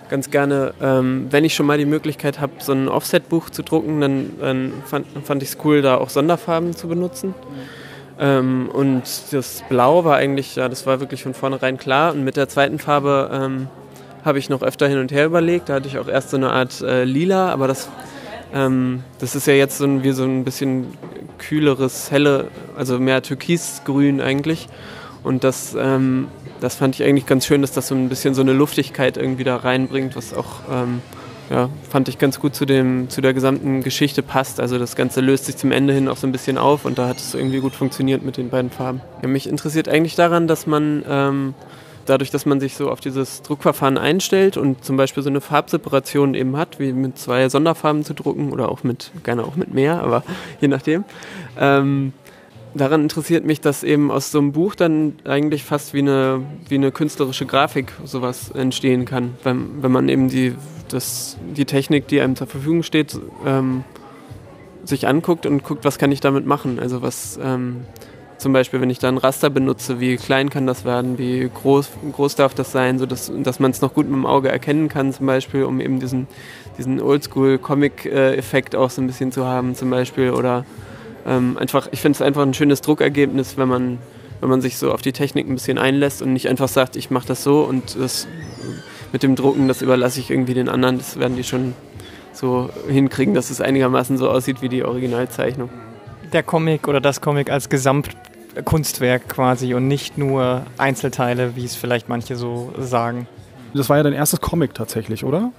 ganz 0.09 0.31
gerne, 0.31 0.75
ähm, 0.81 1.27
wenn 1.31 1.45
ich 1.45 1.55
schon 1.55 1.67
mal 1.67 1.79
die 1.79 1.87
Möglichkeit 1.87 2.41
habe, 2.41 2.53
so 2.59 2.73
ein 2.73 2.89
Offset-Buch 2.89 3.51
zu 3.51 3.63
drucken, 3.63 4.01
dann, 4.01 4.31
dann 4.41 4.73
fand, 4.85 5.07
fand 5.25 5.43
ich 5.43 5.51
es 5.51 5.59
cool, 5.65 5.83
da 5.83 5.97
auch 5.97 6.09
Sonderfarben 6.09 6.75
zu 6.75 6.89
benutzen. 6.89 7.29
Mhm. 7.29 7.84
Ähm, 8.19 8.69
und 8.73 9.03
das 9.31 9.65
Blau 9.69 10.05
war 10.05 10.17
eigentlich, 10.17 10.57
ja, 10.57 10.69
das 10.69 10.87
war 10.87 11.01
wirklich 11.01 11.23
von 11.23 11.35
vornherein 11.35 11.79
klar. 11.79 12.13
Und 12.13 12.25
mit 12.25 12.37
der 12.37 12.49
zweiten 12.49 12.79
Farbe 12.79 13.31
ähm, 13.33 13.69
habe 14.25 14.39
ich 14.39 14.49
noch 14.49 14.63
öfter 14.63 14.89
hin 14.89 14.99
und 14.99 15.13
her 15.13 15.27
überlegt. 15.27 15.69
Da 15.69 15.75
hatte 15.75 15.89
ich 15.89 15.99
auch 15.99 16.09
erst 16.09 16.31
so 16.31 16.37
eine 16.37 16.51
Art 16.51 16.81
äh, 16.81 17.05
Lila, 17.05 17.51
aber 17.51 17.69
das, 17.69 17.89
ähm, 18.55 19.03
das 19.19 19.35
ist 19.35 19.47
ja 19.47 19.55
jetzt 19.55 19.79
so 19.79 19.85
ein, 19.85 20.03
wie 20.03 20.13
so 20.13 20.25
ein 20.25 20.45
bisschen 20.45 20.87
kühleres, 21.39 22.11
helle, 22.11 22.49
also 22.77 22.99
mehr 22.99 23.23
Türkisgrün 23.23 24.21
eigentlich. 24.21 24.69
Und 25.23 25.43
das, 25.43 25.75
ähm, 25.79 26.29
das 26.61 26.77
fand 26.77 26.95
ich 26.95 27.03
eigentlich 27.05 27.27
ganz 27.27 27.47
schön, 27.47 27.63
dass 27.63 27.73
das 27.73 27.89
so 27.89 27.95
ein 27.95 28.09
bisschen 28.09 28.35
so 28.35 28.43
eine 28.43 28.53
Luftigkeit 28.53 29.17
irgendwie 29.17 29.45
da 29.45 29.57
reinbringt, 29.57 30.17
was 30.17 30.35
auch 30.35 30.61
ähm, 30.71 31.03
ja, 31.51 31.69
fand 31.89 32.09
ich 32.09 32.19
ganz 32.19 32.41
gut 32.41 32.55
zu, 32.55 32.65
dem, 32.65 33.11
zu 33.11 33.21
der 33.21 33.35
gesamten 33.35 33.83
Geschichte 33.83 34.23
passt. 34.23 34.61
Also 34.61 34.79
das 34.79 34.97
Ganze 34.97 35.21
löst 35.21 35.47
sich 35.47 35.57
zum 35.57 35.73
Ende 35.73 35.93
hin 35.93 36.09
auch 36.09 36.17
so 36.17 36.27
ein 36.27 36.33
bisschen 36.33 36.59
auf 36.59 36.85
und 36.85 36.99
da 36.99 37.09
hat 37.09 37.19
es 37.19 37.35
irgendwie 37.35 37.61
gut 37.61 37.75
funktioniert 37.75 38.23
mit 38.23 38.37
den 38.37 38.51
beiden 38.51 38.71
Farben. 38.71 39.01
Ja, 39.23 39.29
mich 39.29 39.49
interessiert 39.49 39.89
eigentlich 39.89 40.15
daran, 40.15 40.47
dass 40.47 40.67
man 40.67 41.05
ähm, 41.09 41.55
dadurch, 42.07 42.31
dass 42.31 42.47
man 42.47 42.61
sich 42.61 42.77
so 42.77 42.91
auf 42.91 43.01
dieses 43.01 43.43
Druckverfahren 43.43 43.99
einstellt 43.99 44.57
und 44.57 44.85
zum 44.85 44.97
Beispiel 44.97 45.23
so 45.23 45.31
eine 45.31 45.41
Farbseparation 45.41 46.35
eben 46.35 46.57
hat, 46.57 46.79
wie 46.79 46.93
mit 46.93 47.19
zwei 47.19 47.49
Sonderfarben 47.49 48.05
zu 48.05 48.15
drucken 48.15 48.53
oder 48.53 48.69
auch 48.71 48.83
mit, 48.85 49.11
gerne 49.23 49.45
auch 49.45 49.57
mit 49.57 49.73
mehr, 49.73 50.03
aber 50.03 50.23
je 50.61 50.69
nachdem. 50.69 51.05
Ähm, 51.59 52.13
daran 52.75 53.03
interessiert 53.03 53.45
mich, 53.45 53.61
dass 53.61 53.85
eben 53.85 54.11
aus 54.11 54.31
so 54.31 54.39
einem 54.39 54.53
Buch 54.53 54.75
dann 54.75 55.15
eigentlich 55.25 55.65
fast 55.65 55.95
wie 55.95 56.01
eine, 56.01 56.43
wie 56.69 56.75
eine 56.75 56.91
künstlerische 56.91 57.47
Grafik 57.47 57.93
sowas 58.05 58.51
entstehen 58.51 59.05
kann, 59.05 59.35
wenn, 59.45 59.83
wenn 59.83 59.93
man 59.93 60.09
eben 60.09 60.29
die, 60.29 60.55
das, 60.89 61.37
die 61.57 61.65
Technik, 61.65 62.09
die 62.09 62.21
einem 62.21 62.37
zur 62.37 62.47
Verfügung 62.47 62.83
steht, 62.83 63.19
ähm, 63.47 63.85
sich 64.85 65.07
anguckt 65.09 65.47
und 65.47 65.65
guckt, 65.65 65.85
was 65.85 65.99
kann 65.99 66.13
ich 66.13 66.21
damit 66.21 66.47
machen. 66.47 66.79
Also 66.79 67.03
was 67.03 67.39
ähm, 67.43 67.85
zum 68.39 68.53
Beispiel, 68.53 68.81
wenn 68.81 68.91
ich 68.91 68.99
da 68.99 69.09
ein 69.09 69.19
Raster 69.19 69.49
benutze, 69.49 70.01
wie 70.01 70.17
klein 70.17 70.51
kann 70.51 70.67
das 70.67 70.85
werden, 70.85 71.19
wie 71.19 71.49
groß, 71.49 71.89
groß 72.13 72.37
darf 72.37 72.55
das 72.55 72.73
sein, 72.73 72.99
sodass 72.99 73.33
dass 73.35 73.61
man 73.61 73.71
es 73.71 73.81
noch 73.81 73.95
gut 73.95 74.07
mit 74.07 74.15
dem 74.15 74.27
Auge 74.27 74.51
erkennen 74.51 74.89
kann, 74.89 75.13
zum 75.13 75.27
Beispiel, 75.27 75.65
um 75.65 75.81
eben 75.81 76.01
diesen, 76.01 76.27
diesen 76.77 77.01
Oldschool-Comic-Effekt 77.01 78.77
auch 78.77 78.91
so 78.91 79.01
ein 79.01 79.07
bisschen 79.07 79.33
zu 79.33 79.47
haben, 79.47 79.75
zum 79.75 79.89
Beispiel. 79.91 80.31
Oder 80.33 80.67
ähm, 81.27 81.57
einfach, 81.59 81.89
ich 81.93 82.01
finde 82.01 82.17
es 82.17 82.23
einfach 82.23 82.43
ein 82.43 82.55
schönes 82.55 82.83
Druckergebnis, 82.83 83.57
wenn 83.57 83.69
man, 83.69 83.99
wenn 84.41 84.51
man 84.51 84.61
sich 84.61 84.77
so 84.77 84.93
auf 84.93 85.01
die 85.01 85.13
Technik 85.13 85.49
ein 85.49 85.55
bisschen 85.55 85.79
einlässt 85.79 86.21
und 86.21 86.33
nicht 86.33 86.49
einfach 86.49 86.69
sagt, 86.69 86.97
ich 86.97 87.11
mache 87.11 87.29
das 87.29 87.43
so 87.43 87.63
und 87.63 87.97
das 87.99 88.29
mit 89.15 89.23
dem 89.23 89.37
Drucken, 89.37 89.69
das 89.69 89.81
überlasse 89.81 90.19
ich 90.19 90.29
irgendwie 90.29 90.55
den 90.55 90.69
anderen, 90.69 90.99
das 90.99 91.21
werden 91.21 91.37
die 91.37 91.45
schon 91.45 91.75
so 92.33 92.69
hinkriegen, 92.89 93.33
dass 93.33 93.49
es 93.49 93.61
einigermaßen 93.61 94.19
so 94.19 94.29
aussieht 94.29 94.61
wie 94.61 94.69
die 94.69 94.83
Originalzeichnung. 94.83 95.71
Der 96.33 96.43
Comic 96.43 96.89
oder 96.89 97.01
das 97.01 97.21
Comic 97.21 97.49
als 97.49 97.69
Gesamtkunstwerk 97.69 99.29
quasi 99.29 99.73
und 99.75 99.87
nicht 99.87 100.19
nur 100.19 100.67
Einzelteile, 100.79 101.55
wie 101.55 101.65
es 101.65 101.77
vielleicht 101.77 102.09
manche 102.09 102.35
so 102.35 102.75
sagen. 102.77 103.29
Das 103.73 103.89
war 103.89 103.99
ja 103.99 104.03
dein 104.03 104.15
erstes 104.15 104.41
Comic 104.41 104.75
tatsächlich, 104.75 105.23
oder? 105.23 105.53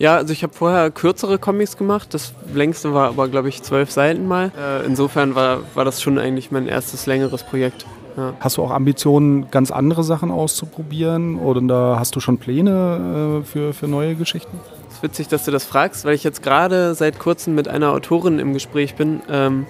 Ja, 0.00 0.16
also 0.16 0.32
ich 0.32 0.42
habe 0.42 0.52
vorher 0.52 0.90
kürzere 0.90 1.38
Comics 1.38 1.76
gemacht. 1.76 2.12
Das 2.14 2.34
längste 2.52 2.94
war 2.94 3.10
aber, 3.10 3.28
glaube 3.28 3.48
ich, 3.48 3.62
zwölf 3.62 3.92
Seiten 3.92 4.26
mal. 4.26 4.50
Äh, 4.58 4.86
insofern 4.86 5.36
war, 5.36 5.60
war 5.74 5.84
das 5.84 6.02
schon 6.02 6.18
eigentlich 6.18 6.50
mein 6.50 6.66
erstes 6.66 7.06
längeres 7.06 7.44
Projekt. 7.44 7.86
Ja. 8.16 8.34
Hast 8.40 8.56
du 8.56 8.62
auch 8.62 8.70
Ambitionen, 8.70 9.50
ganz 9.50 9.70
andere 9.70 10.04
Sachen 10.04 10.30
auszuprobieren? 10.30 11.38
Oder 11.38 11.98
hast 11.98 12.16
du 12.16 12.20
schon 12.20 12.38
Pläne 12.38 13.42
äh, 13.42 13.44
für, 13.44 13.72
für 13.72 13.88
neue 13.88 14.14
Geschichten? 14.14 14.58
Es 14.88 14.96
ist 14.96 15.02
witzig, 15.02 15.28
dass 15.28 15.44
du 15.44 15.50
das 15.50 15.64
fragst, 15.64 16.04
weil 16.04 16.14
ich 16.14 16.24
jetzt 16.24 16.42
gerade 16.42 16.94
seit 16.94 17.18
kurzem 17.18 17.54
mit 17.54 17.68
einer 17.68 17.92
Autorin 17.92 18.38
im 18.38 18.54
Gespräch 18.54 18.94
bin, 18.94 19.20
ähm, 19.30 19.66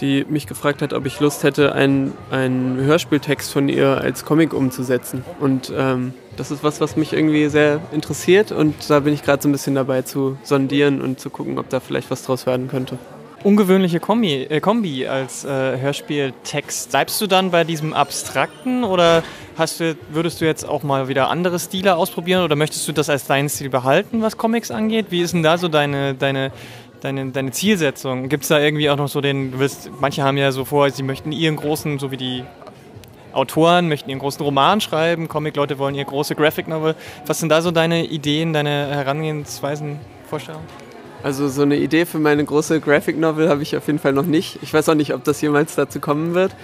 die 0.00 0.26
mich 0.28 0.46
gefragt 0.46 0.82
hat, 0.82 0.92
ob 0.92 1.06
ich 1.06 1.20
Lust 1.20 1.42
hätte, 1.42 1.72
einen, 1.72 2.12
einen 2.30 2.76
Hörspieltext 2.78 3.52
von 3.52 3.68
ihr 3.68 3.98
als 3.98 4.24
Comic 4.24 4.52
umzusetzen. 4.52 5.24
Und 5.40 5.72
ähm, 5.74 6.12
das 6.36 6.50
ist 6.50 6.62
was, 6.62 6.80
was 6.80 6.96
mich 6.96 7.14
irgendwie 7.14 7.48
sehr 7.48 7.80
interessiert 7.92 8.52
und 8.52 8.90
da 8.90 9.00
bin 9.00 9.14
ich 9.14 9.22
gerade 9.22 9.42
so 9.42 9.48
ein 9.48 9.52
bisschen 9.52 9.74
dabei 9.74 10.02
zu 10.02 10.36
sondieren 10.42 11.00
und 11.00 11.18
zu 11.18 11.30
gucken, 11.30 11.58
ob 11.58 11.70
da 11.70 11.80
vielleicht 11.80 12.10
was 12.10 12.24
draus 12.24 12.44
werden 12.44 12.68
könnte 12.68 12.98
ungewöhnliche 13.46 14.00
Kombi, 14.00 14.42
äh, 14.42 14.60
Kombi 14.60 15.06
als 15.06 15.44
äh, 15.44 15.48
Hörspieltext. 15.78 16.90
Bleibst 16.90 17.20
du 17.20 17.28
dann 17.28 17.52
bei 17.52 17.62
diesem 17.62 17.92
Abstrakten 17.92 18.82
oder 18.82 19.22
hast 19.56 19.78
du, 19.78 19.96
würdest 20.10 20.40
du 20.40 20.46
jetzt 20.46 20.68
auch 20.68 20.82
mal 20.82 21.06
wieder 21.06 21.30
andere 21.30 21.60
Stile 21.60 21.94
ausprobieren 21.94 22.42
oder 22.42 22.56
möchtest 22.56 22.88
du 22.88 22.92
das 22.92 23.08
als 23.08 23.28
deinen 23.28 23.48
Stil 23.48 23.68
behalten, 23.68 24.20
was 24.20 24.36
Comics 24.36 24.72
angeht? 24.72 25.06
Wie 25.10 25.20
ist 25.20 25.32
denn 25.32 25.44
da 25.44 25.58
so 25.58 25.68
deine, 25.68 26.14
deine, 26.14 26.50
deine, 27.02 27.30
deine 27.30 27.52
Zielsetzung? 27.52 28.28
Gibt 28.28 28.42
es 28.42 28.48
da 28.48 28.58
irgendwie 28.58 28.90
auch 28.90 28.96
noch 28.96 29.08
so 29.08 29.20
den, 29.20 29.52
du 29.52 29.60
willst, 29.60 29.90
manche 30.00 30.24
haben 30.24 30.38
ja 30.38 30.50
so 30.50 30.64
vor, 30.64 30.90
sie 30.90 31.04
möchten 31.04 31.30
ihren 31.30 31.54
großen, 31.54 32.00
so 32.00 32.10
wie 32.10 32.16
die 32.16 32.42
Autoren 33.32 33.88
möchten 33.88 34.10
ihren 34.10 34.18
großen 34.18 34.44
Roman 34.44 34.80
schreiben, 34.80 35.28
Comic-Leute 35.28 35.78
wollen 35.78 35.94
ihr 35.94 36.04
große 36.04 36.34
Graphic 36.34 36.66
Novel. 36.66 36.96
Was 37.26 37.38
sind 37.38 37.50
da 37.50 37.62
so 37.62 37.70
deine 37.70 38.06
Ideen, 38.06 38.52
deine 38.52 38.88
Herangehensweisen, 38.88 40.00
Vorstellungen? 40.28 40.85
Also 41.26 41.48
so 41.48 41.62
eine 41.62 41.76
Idee 41.76 42.06
für 42.06 42.20
meine 42.20 42.44
große 42.44 42.78
Graphic 42.78 43.18
Novel 43.18 43.48
habe 43.48 43.60
ich 43.60 43.76
auf 43.76 43.88
jeden 43.88 43.98
Fall 43.98 44.12
noch 44.12 44.26
nicht. 44.26 44.60
Ich 44.62 44.72
weiß 44.72 44.88
auch 44.90 44.94
nicht, 44.94 45.12
ob 45.12 45.24
das 45.24 45.40
jemals 45.40 45.74
dazu 45.74 45.98
kommen 45.98 46.34
wird. 46.34 46.54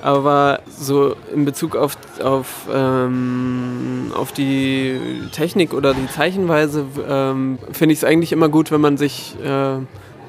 Aber 0.00 0.60
so 0.68 1.16
in 1.34 1.44
Bezug 1.44 1.74
auf, 1.74 1.98
auf, 2.22 2.68
ähm, 2.72 4.12
auf 4.14 4.30
die 4.30 5.00
Technik 5.32 5.74
oder 5.74 5.92
die 5.92 6.06
Zeichenweise 6.06 6.86
ähm, 7.08 7.58
finde 7.72 7.94
ich 7.94 7.98
es 7.98 8.04
eigentlich 8.04 8.30
immer 8.30 8.48
gut, 8.48 8.70
wenn 8.70 8.80
man 8.80 8.96
sich 8.96 9.34
äh, 9.44 9.78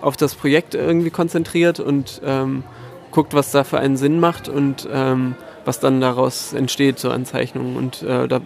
auf 0.01 0.17
das 0.17 0.33
Projekt 0.33 0.73
irgendwie 0.73 1.11
konzentriert 1.11 1.79
und 1.79 2.19
ähm, 2.25 2.63
guckt, 3.11 3.35
was 3.35 3.51
da 3.51 3.63
für 3.63 3.77
einen 3.77 3.95
Sinn 3.95 4.19
macht 4.19 4.49
und 4.49 4.89
ähm, 4.91 5.35
was 5.65 5.79
dann 5.79 6.01
daraus 6.01 6.51
entsteht, 6.53 6.97
so 6.97 7.11
an 7.11 7.25
Zeichnungen. 7.25 7.77
Und 7.77 8.01
äh, 8.01 8.27
da 8.27 8.41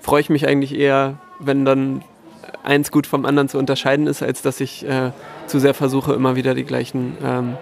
freue 0.00 0.20
ich 0.20 0.30
mich 0.30 0.48
eigentlich 0.48 0.74
eher, 0.74 1.18
wenn 1.38 1.64
dann 1.64 2.02
eins 2.68 2.90
gut 2.90 3.06
vom 3.06 3.24
anderen 3.24 3.48
zu 3.48 3.58
unterscheiden 3.58 4.06
ist, 4.06 4.22
als 4.22 4.42
dass 4.42 4.60
ich 4.60 4.86
äh, 4.86 5.10
zu 5.46 5.58
sehr 5.58 5.74
versuche, 5.74 6.12
immer 6.12 6.36
wieder 6.36 6.54
die 6.54 6.64
gleichen, 6.64 7.16
ähm, 7.24 7.56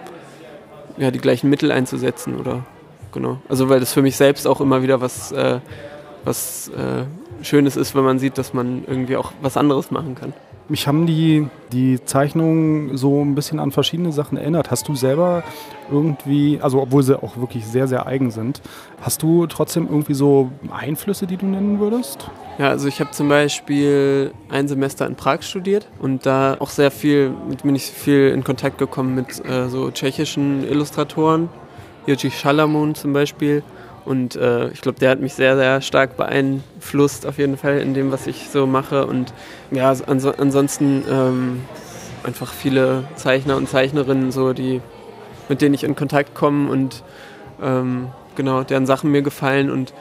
ja, 0.97 1.11
die 1.11 1.19
gleichen 1.19 1.49
Mittel 1.49 1.71
einzusetzen 1.71 2.35
oder 2.35 2.65
genau. 3.13 3.39
Also 3.49 3.69
weil 3.69 3.79
das 3.79 3.93
für 3.93 4.01
mich 4.01 4.17
selbst 4.17 4.45
auch 4.45 4.59
immer 4.59 4.83
wieder 4.83 4.99
was, 4.99 5.31
äh, 5.31 5.59
was 6.25 6.69
äh, 6.69 7.05
Schönes 7.43 7.77
ist, 7.77 7.95
wenn 7.95 8.03
man 8.03 8.19
sieht, 8.19 8.37
dass 8.37 8.53
man 8.53 8.83
irgendwie 8.85 9.15
auch 9.15 9.31
was 9.41 9.57
anderes 9.57 9.91
machen 9.91 10.15
kann. 10.15 10.33
Mich 10.69 10.85
haben 10.85 11.05
die, 11.05 11.47
die 11.71 12.03
Zeichnungen 12.03 12.97
so 12.97 13.23
ein 13.23 13.35
bisschen 13.35 13.59
an 13.59 13.71
verschiedene 13.71 14.11
Sachen 14.11 14.37
erinnert. 14.37 14.69
Hast 14.69 14.87
du 14.89 14.95
selber 14.95 15.43
irgendwie, 15.89 16.59
also 16.61 16.81
obwohl 16.81 17.03
sie 17.03 17.21
auch 17.21 17.37
wirklich 17.37 17.65
sehr, 17.65 17.87
sehr 17.87 18.05
eigen 18.05 18.31
sind, 18.31 18.61
hast 19.01 19.23
du 19.23 19.47
trotzdem 19.47 19.87
irgendwie 19.89 20.13
so 20.13 20.51
Einflüsse, 20.69 21.25
die 21.25 21.37
du 21.37 21.45
nennen 21.45 21.79
würdest? 21.79 22.29
Ja, 22.57 22.69
also 22.69 22.89
ich 22.89 22.99
habe 22.99 23.11
zum 23.11 23.29
Beispiel 23.29 24.31
ein 24.49 24.67
Semester 24.67 25.05
in 25.05 25.15
Prag 25.15 25.43
studiert 25.43 25.87
und 25.99 26.25
da 26.25 26.57
auch 26.59 26.69
sehr 26.69 26.91
viel, 26.91 27.31
mit 27.47 27.63
bin 27.63 27.75
ich 27.75 27.83
viel 27.83 28.29
in 28.29 28.43
Kontakt 28.43 28.77
gekommen 28.77 29.15
mit 29.15 29.45
äh, 29.45 29.69
so 29.69 29.89
tschechischen 29.89 30.67
Illustratoren, 30.67 31.47
Jiří 32.07 32.31
Schalamun 32.31 32.93
zum 32.95 33.13
Beispiel. 33.13 33.63
Und 34.07 34.37
äh, 34.37 34.69
ich 34.69 34.79
glaube, 34.79 34.99
der 34.99 35.09
hat 35.09 35.19
mich 35.19 35.33
sehr, 35.33 35.57
sehr 35.57 35.81
stark 35.81 36.15
beeinflusst, 36.15 37.25
auf 37.25 37.37
jeden 37.37 37.57
Fall 37.57 37.79
in 37.79 37.93
dem, 37.93 38.09
was 38.09 38.25
ich 38.25 38.47
so 38.49 38.65
mache. 38.65 39.05
Und 39.05 39.33
ja, 39.69 39.89
ans 39.89 40.25
ansonsten 40.25 41.03
ähm, 41.11 41.61
einfach 42.23 42.53
viele 42.53 43.03
Zeichner 43.15 43.57
und 43.57 43.67
Zeichnerinnen, 43.67 44.31
so, 44.31 44.53
die, 44.53 44.79
mit 45.49 45.61
denen 45.61 45.75
ich 45.75 45.83
in 45.83 45.97
Kontakt 45.97 46.35
komme 46.35 46.71
und 46.71 47.03
ähm, 47.61 48.07
genau, 48.37 48.63
deren 48.63 48.85
Sachen 48.85 49.11
mir 49.11 49.23
gefallen. 49.23 49.69
Und 49.69 49.93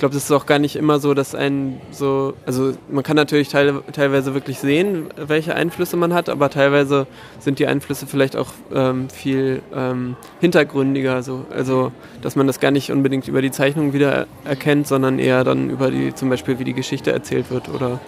glaube, 0.00 0.14
das 0.14 0.24
ist 0.24 0.32
auch 0.32 0.46
gar 0.46 0.58
nicht 0.58 0.74
immer 0.74 0.98
so, 0.98 1.14
dass 1.14 1.34
ein 1.34 1.80
so, 1.92 2.34
also 2.44 2.72
man 2.90 3.04
kann 3.04 3.16
natürlich 3.16 3.48
teil, 3.48 3.82
teilweise 3.92 4.34
wirklich 4.34 4.58
sehen, 4.58 5.06
welche 5.16 5.54
Einflüsse 5.54 5.96
man 5.96 6.12
hat, 6.12 6.28
aber 6.28 6.50
teilweise 6.50 7.06
sind 7.38 7.58
die 7.60 7.66
Einflüsse 7.66 8.06
vielleicht 8.06 8.34
auch 8.34 8.48
ähm, 8.74 9.08
viel 9.08 9.62
ähm, 9.74 10.16
hintergründiger, 10.40 11.22
so. 11.22 11.44
also 11.54 11.92
dass 12.22 12.34
man 12.34 12.46
das 12.46 12.58
gar 12.58 12.72
nicht 12.72 12.90
unbedingt 12.90 13.28
über 13.28 13.42
die 13.42 13.52
Zeichnung 13.52 13.92
wieder 13.92 14.26
erkennt, 14.44 14.88
sondern 14.88 15.18
eher 15.18 15.44
dann 15.44 15.70
über 15.70 15.90
die, 15.90 16.14
zum 16.14 16.28
Beispiel 16.30 16.58
wie 16.58 16.64
die 16.64 16.74
Geschichte 16.74 17.12
erzählt 17.12 17.50
wird 17.50 17.68
oder, 17.68 18.00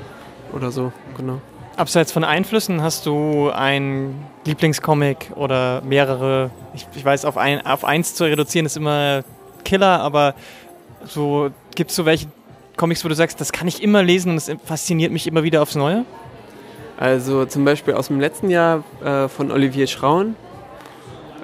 oder 0.53 0.73
so, 0.73 0.93
genau. 1.17 1.41
Abseits 1.77 2.13
von 2.13 2.25
Einflüssen 2.25 2.83
hast 2.83 3.07
du 3.07 3.51
ein 3.51 4.15
Lieblingscomic 4.45 5.31
oder 5.37 5.83
mehrere, 5.83 6.51
ich, 6.75 6.87
ich 6.95 7.05
weiß, 7.05 7.25
auf, 7.25 7.37
ein, 7.37 7.65
auf 7.65 7.85
eins 7.85 8.15
zu 8.15 8.25
reduzieren 8.25 8.67
ist 8.67 8.77
immer 8.77 9.25
Killer, 9.65 10.01
aber 10.01 10.35
so, 11.07 11.51
gibt 11.75 11.91
es 11.91 11.97
so 11.97 12.05
welche 12.05 12.27
Comics, 12.77 13.05
wo 13.05 13.09
du 13.09 13.15
sagst, 13.15 13.41
das 13.41 13.53
kann 13.53 13.69
ich 13.69 13.83
immer 13.83 14.03
lesen 14.03 14.33
und 14.33 14.37
es 14.37 14.51
fasziniert 14.65 15.13
mich 15.13 15.27
immer 15.27 15.43
wieder 15.43 15.63
aufs 15.63 15.75
Neue? 15.75 16.05
Also 16.99 17.45
zum 17.47 17.65
Beispiel 17.65 17.95
aus 17.95 18.09
dem 18.09 18.21
letzten 18.21 18.51
Jahr 18.51 18.85
äh, 19.05 19.29
von 19.29 19.51
Olivier 19.51 19.87
Schraun, 19.87 20.37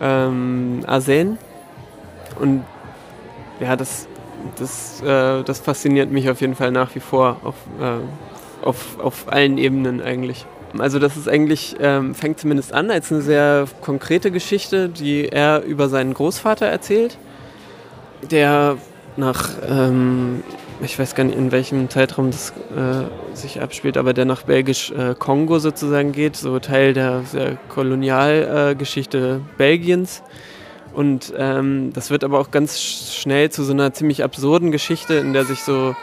ähm, 0.01 0.85
Arsen. 0.87 1.39
Und 2.39 2.65
ja, 3.61 3.77
das, 3.77 4.07
das, 4.57 5.03
äh, 5.03 5.43
das 5.43 5.61
fasziniert 5.61 6.11
mich 6.11 6.31
auf 6.31 6.41
jeden 6.41 6.55
Fall 6.55 6.71
nach 6.71 6.95
wie 6.95 7.01
vor 7.01 7.39
auf, 7.43 7.55
äh, 7.81 8.65
auf, 8.65 9.01
auf 9.01 9.33
allen 9.33 9.59
Ebenen 9.59 10.01
eigentlich. 10.01 10.47
Also 10.79 10.99
das 10.99 11.17
ist 11.17 11.29
eigentlich, 11.29 11.77
ähm, 11.81 12.15
fängt 12.15 12.39
zumindest 12.39 12.73
an 12.73 12.91
als 12.91 13.11
eine 13.11 13.23
sehr 13.23 13.67
konkrete 13.81 14.31
Geschichte, 14.31 14.89
die 14.89 15.29
er 15.29 15.63
über 15.63 15.89
seinen 15.89 16.13
Großvater 16.13 16.67
erzählt, 16.67 17.17
der 18.31 18.77
nach, 19.19 19.51
ähm, 19.69 20.43
ich 20.81 20.99
weiß 20.99 21.15
gar 21.15 21.25
nicht, 21.25 21.37
in 21.37 21.53
welchem 21.53 21.91
Zeitraum 21.91 22.31
das 22.31 22.53
äh, 22.77 23.37
sich 23.37 23.61
abspielt, 23.61 23.97
aber 23.97 24.15
der 24.15 24.25
nach 24.25 24.43
Belgisch-Kongo 24.43 25.57
äh, 25.57 25.61
sozusagen 25.61 26.13
geht, 26.13 26.37
so 26.37 26.59
Teil 26.59 26.95
der, 26.95 27.23
der 27.33 27.57
Kolonialgeschichte 27.69 29.41
äh, 29.41 29.57
Belgiens. 29.59 30.23
Und 30.95 31.33
ähm, 31.37 31.93
das 31.93 32.11
wird 32.11 32.25
aber 32.25 32.41
auch 32.41 32.51
ganz 32.51 32.81
schnell 32.81 33.51
zu 33.51 33.63
so 33.63 33.73
einer 33.73 33.93
ziemlich 33.93 34.25
absurden 34.25 34.73
Geschichte, 34.73 35.15
in 35.15 35.33
der 35.33 35.45
sich 35.45 35.61
so 35.63 35.95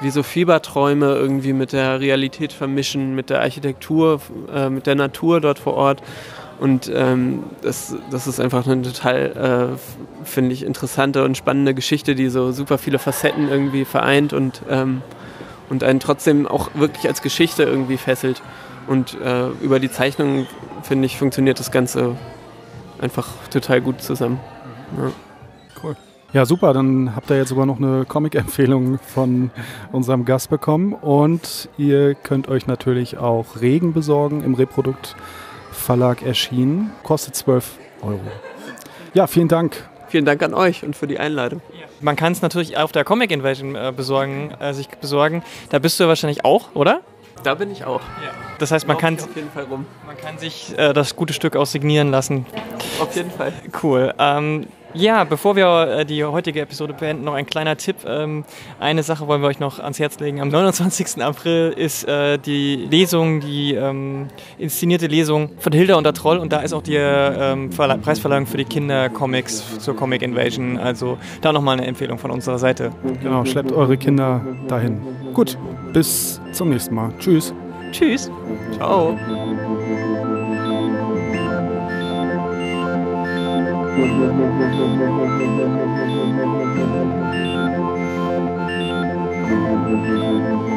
wie 0.00 0.10
so 0.10 0.22
Fieberträume 0.22 1.14
irgendwie 1.14 1.52
mit 1.52 1.72
der 1.72 2.00
Realität 2.00 2.52
vermischen, 2.52 3.14
mit 3.14 3.30
der 3.30 3.40
Architektur, 3.40 4.20
äh, 4.54 4.68
mit 4.68 4.86
der 4.86 4.94
Natur 4.94 5.40
dort 5.40 5.58
vor 5.58 5.74
Ort. 5.74 6.02
Und 6.58 6.90
ähm, 6.94 7.44
das, 7.62 7.94
das 8.10 8.26
ist 8.26 8.40
einfach 8.40 8.66
eine 8.66 8.82
total, 8.82 9.76
äh, 9.76 10.24
finde 10.24 10.52
ich, 10.52 10.64
interessante 10.64 11.24
und 11.24 11.36
spannende 11.36 11.74
Geschichte, 11.74 12.14
die 12.14 12.28
so 12.30 12.50
super 12.52 12.78
viele 12.78 12.98
Facetten 12.98 13.48
irgendwie 13.48 13.84
vereint 13.84 14.32
und, 14.32 14.62
ähm, 14.70 15.02
und 15.68 15.84
einen 15.84 16.00
trotzdem 16.00 16.46
auch 16.46 16.70
wirklich 16.74 17.06
als 17.08 17.20
Geschichte 17.20 17.64
irgendwie 17.64 17.98
fesselt. 17.98 18.42
Und 18.86 19.20
äh, 19.20 19.48
über 19.60 19.80
die 19.80 19.90
Zeichnung, 19.90 20.46
finde 20.82 21.06
ich, 21.06 21.18
funktioniert 21.18 21.60
das 21.60 21.70
Ganze 21.70 22.16
einfach 23.00 23.28
total 23.50 23.80
gut 23.82 24.00
zusammen. 24.00 24.40
Ja. 24.96 25.12
Cool. 25.82 25.96
Ja, 26.32 26.46
super. 26.46 26.72
Dann 26.72 27.14
habt 27.14 27.30
ihr 27.30 27.36
jetzt 27.36 27.50
sogar 27.50 27.66
noch 27.66 27.78
eine 27.78 28.04
Comic-Empfehlung 28.06 28.98
von 28.98 29.50
unserem 29.92 30.24
Gast 30.24 30.48
bekommen. 30.48 30.94
Und 30.94 31.68
ihr 31.76 32.14
könnt 32.14 32.48
euch 32.48 32.66
natürlich 32.66 33.18
auch 33.18 33.60
Regen 33.60 33.92
besorgen 33.92 34.42
im 34.42 34.54
Reprodukt 34.54 35.16
Verlag 35.86 36.22
erschienen. 36.22 36.90
Kostet 37.04 37.36
12 37.36 37.78
Euro. 38.02 38.20
Ja, 39.14 39.28
vielen 39.28 39.46
Dank, 39.46 39.88
vielen 40.08 40.24
Dank 40.24 40.42
an 40.42 40.52
euch 40.52 40.82
und 40.82 40.96
für 40.96 41.06
die 41.06 41.20
Einladung. 41.20 41.62
Man 42.00 42.16
kann 42.16 42.32
es 42.32 42.42
natürlich 42.42 42.76
auf 42.76 42.90
der 42.90 43.04
Comic 43.04 43.30
Invasion 43.30 43.76
äh, 43.76 43.92
besorgen, 43.96 44.50
äh, 44.58 44.74
sich 44.74 44.88
besorgen. 44.88 45.44
Da 45.70 45.78
bist 45.78 46.00
du 46.00 46.04
ja 46.04 46.08
wahrscheinlich 46.08 46.44
auch, 46.44 46.74
oder? 46.74 47.02
Da 47.44 47.54
bin 47.54 47.70
ich 47.70 47.84
auch. 47.84 48.00
Das 48.58 48.72
heißt, 48.72 48.88
man 48.88 48.98
kann, 48.98 49.14
ich 49.14 49.22
auf 49.22 49.36
jeden 49.36 49.50
Fall 49.52 49.64
rum. 49.64 49.86
man 50.04 50.16
kann 50.16 50.38
sich 50.38 50.76
äh, 50.76 50.92
das 50.92 51.14
gute 51.14 51.32
Stück 51.32 51.54
auch 51.54 51.66
signieren 51.66 52.10
lassen. 52.10 52.46
Auf 53.00 53.14
jeden 53.14 53.30
Fall. 53.30 53.52
Cool. 53.80 54.12
Ähm, 54.18 54.66
ja, 54.96 55.24
bevor 55.24 55.56
wir 55.56 55.98
äh, 55.98 56.04
die 56.04 56.24
heutige 56.24 56.60
Episode 56.60 56.94
beenden, 56.94 57.24
noch 57.24 57.34
ein 57.34 57.46
kleiner 57.46 57.76
Tipp. 57.76 57.96
Ähm, 58.06 58.44
eine 58.80 59.02
Sache 59.02 59.26
wollen 59.26 59.42
wir 59.42 59.48
euch 59.48 59.60
noch 59.60 59.78
ans 59.78 59.98
Herz 59.98 60.18
legen. 60.18 60.40
Am 60.40 60.48
29. 60.48 61.22
April 61.22 61.74
ist 61.76 62.04
äh, 62.04 62.38
die 62.38 62.76
Lesung, 62.90 63.40
die 63.40 63.74
ähm, 63.74 64.28
inszenierte 64.58 65.06
Lesung 65.06 65.50
von 65.58 65.72
Hilda 65.72 65.96
und 65.96 66.04
der 66.04 66.14
Troll 66.14 66.38
und 66.38 66.52
da 66.52 66.60
ist 66.60 66.72
auch 66.72 66.82
die 66.82 66.96
ähm, 66.96 67.72
Verle 67.72 67.98
Preisverleihung 67.98 68.46
für 68.46 68.56
die 68.56 68.64
Kindercomics 68.64 69.78
zur 69.78 69.94
Comic 69.96 70.22
Invasion. 70.22 70.78
Also 70.78 71.18
da 71.42 71.52
nochmal 71.52 71.78
eine 71.78 71.86
Empfehlung 71.86 72.18
von 72.18 72.30
unserer 72.30 72.58
Seite. 72.58 72.90
Genau, 73.22 73.44
schleppt 73.44 73.72
eure 73.72 73.96
Kinder 73.96 74.40
dahin. 74.68 75.00
Gut, 75.34 75.58
bis 75.92 76.40
zum 76.52 76.70
nächsten 76.70 76.94
Mal. 76.94 77.12
Tschüss. 77.18 77.52
Tschüss. 77.92 78.30
Ciao. 78.76 79.16
Thank 83.96 84.12
you. 90.70 90.75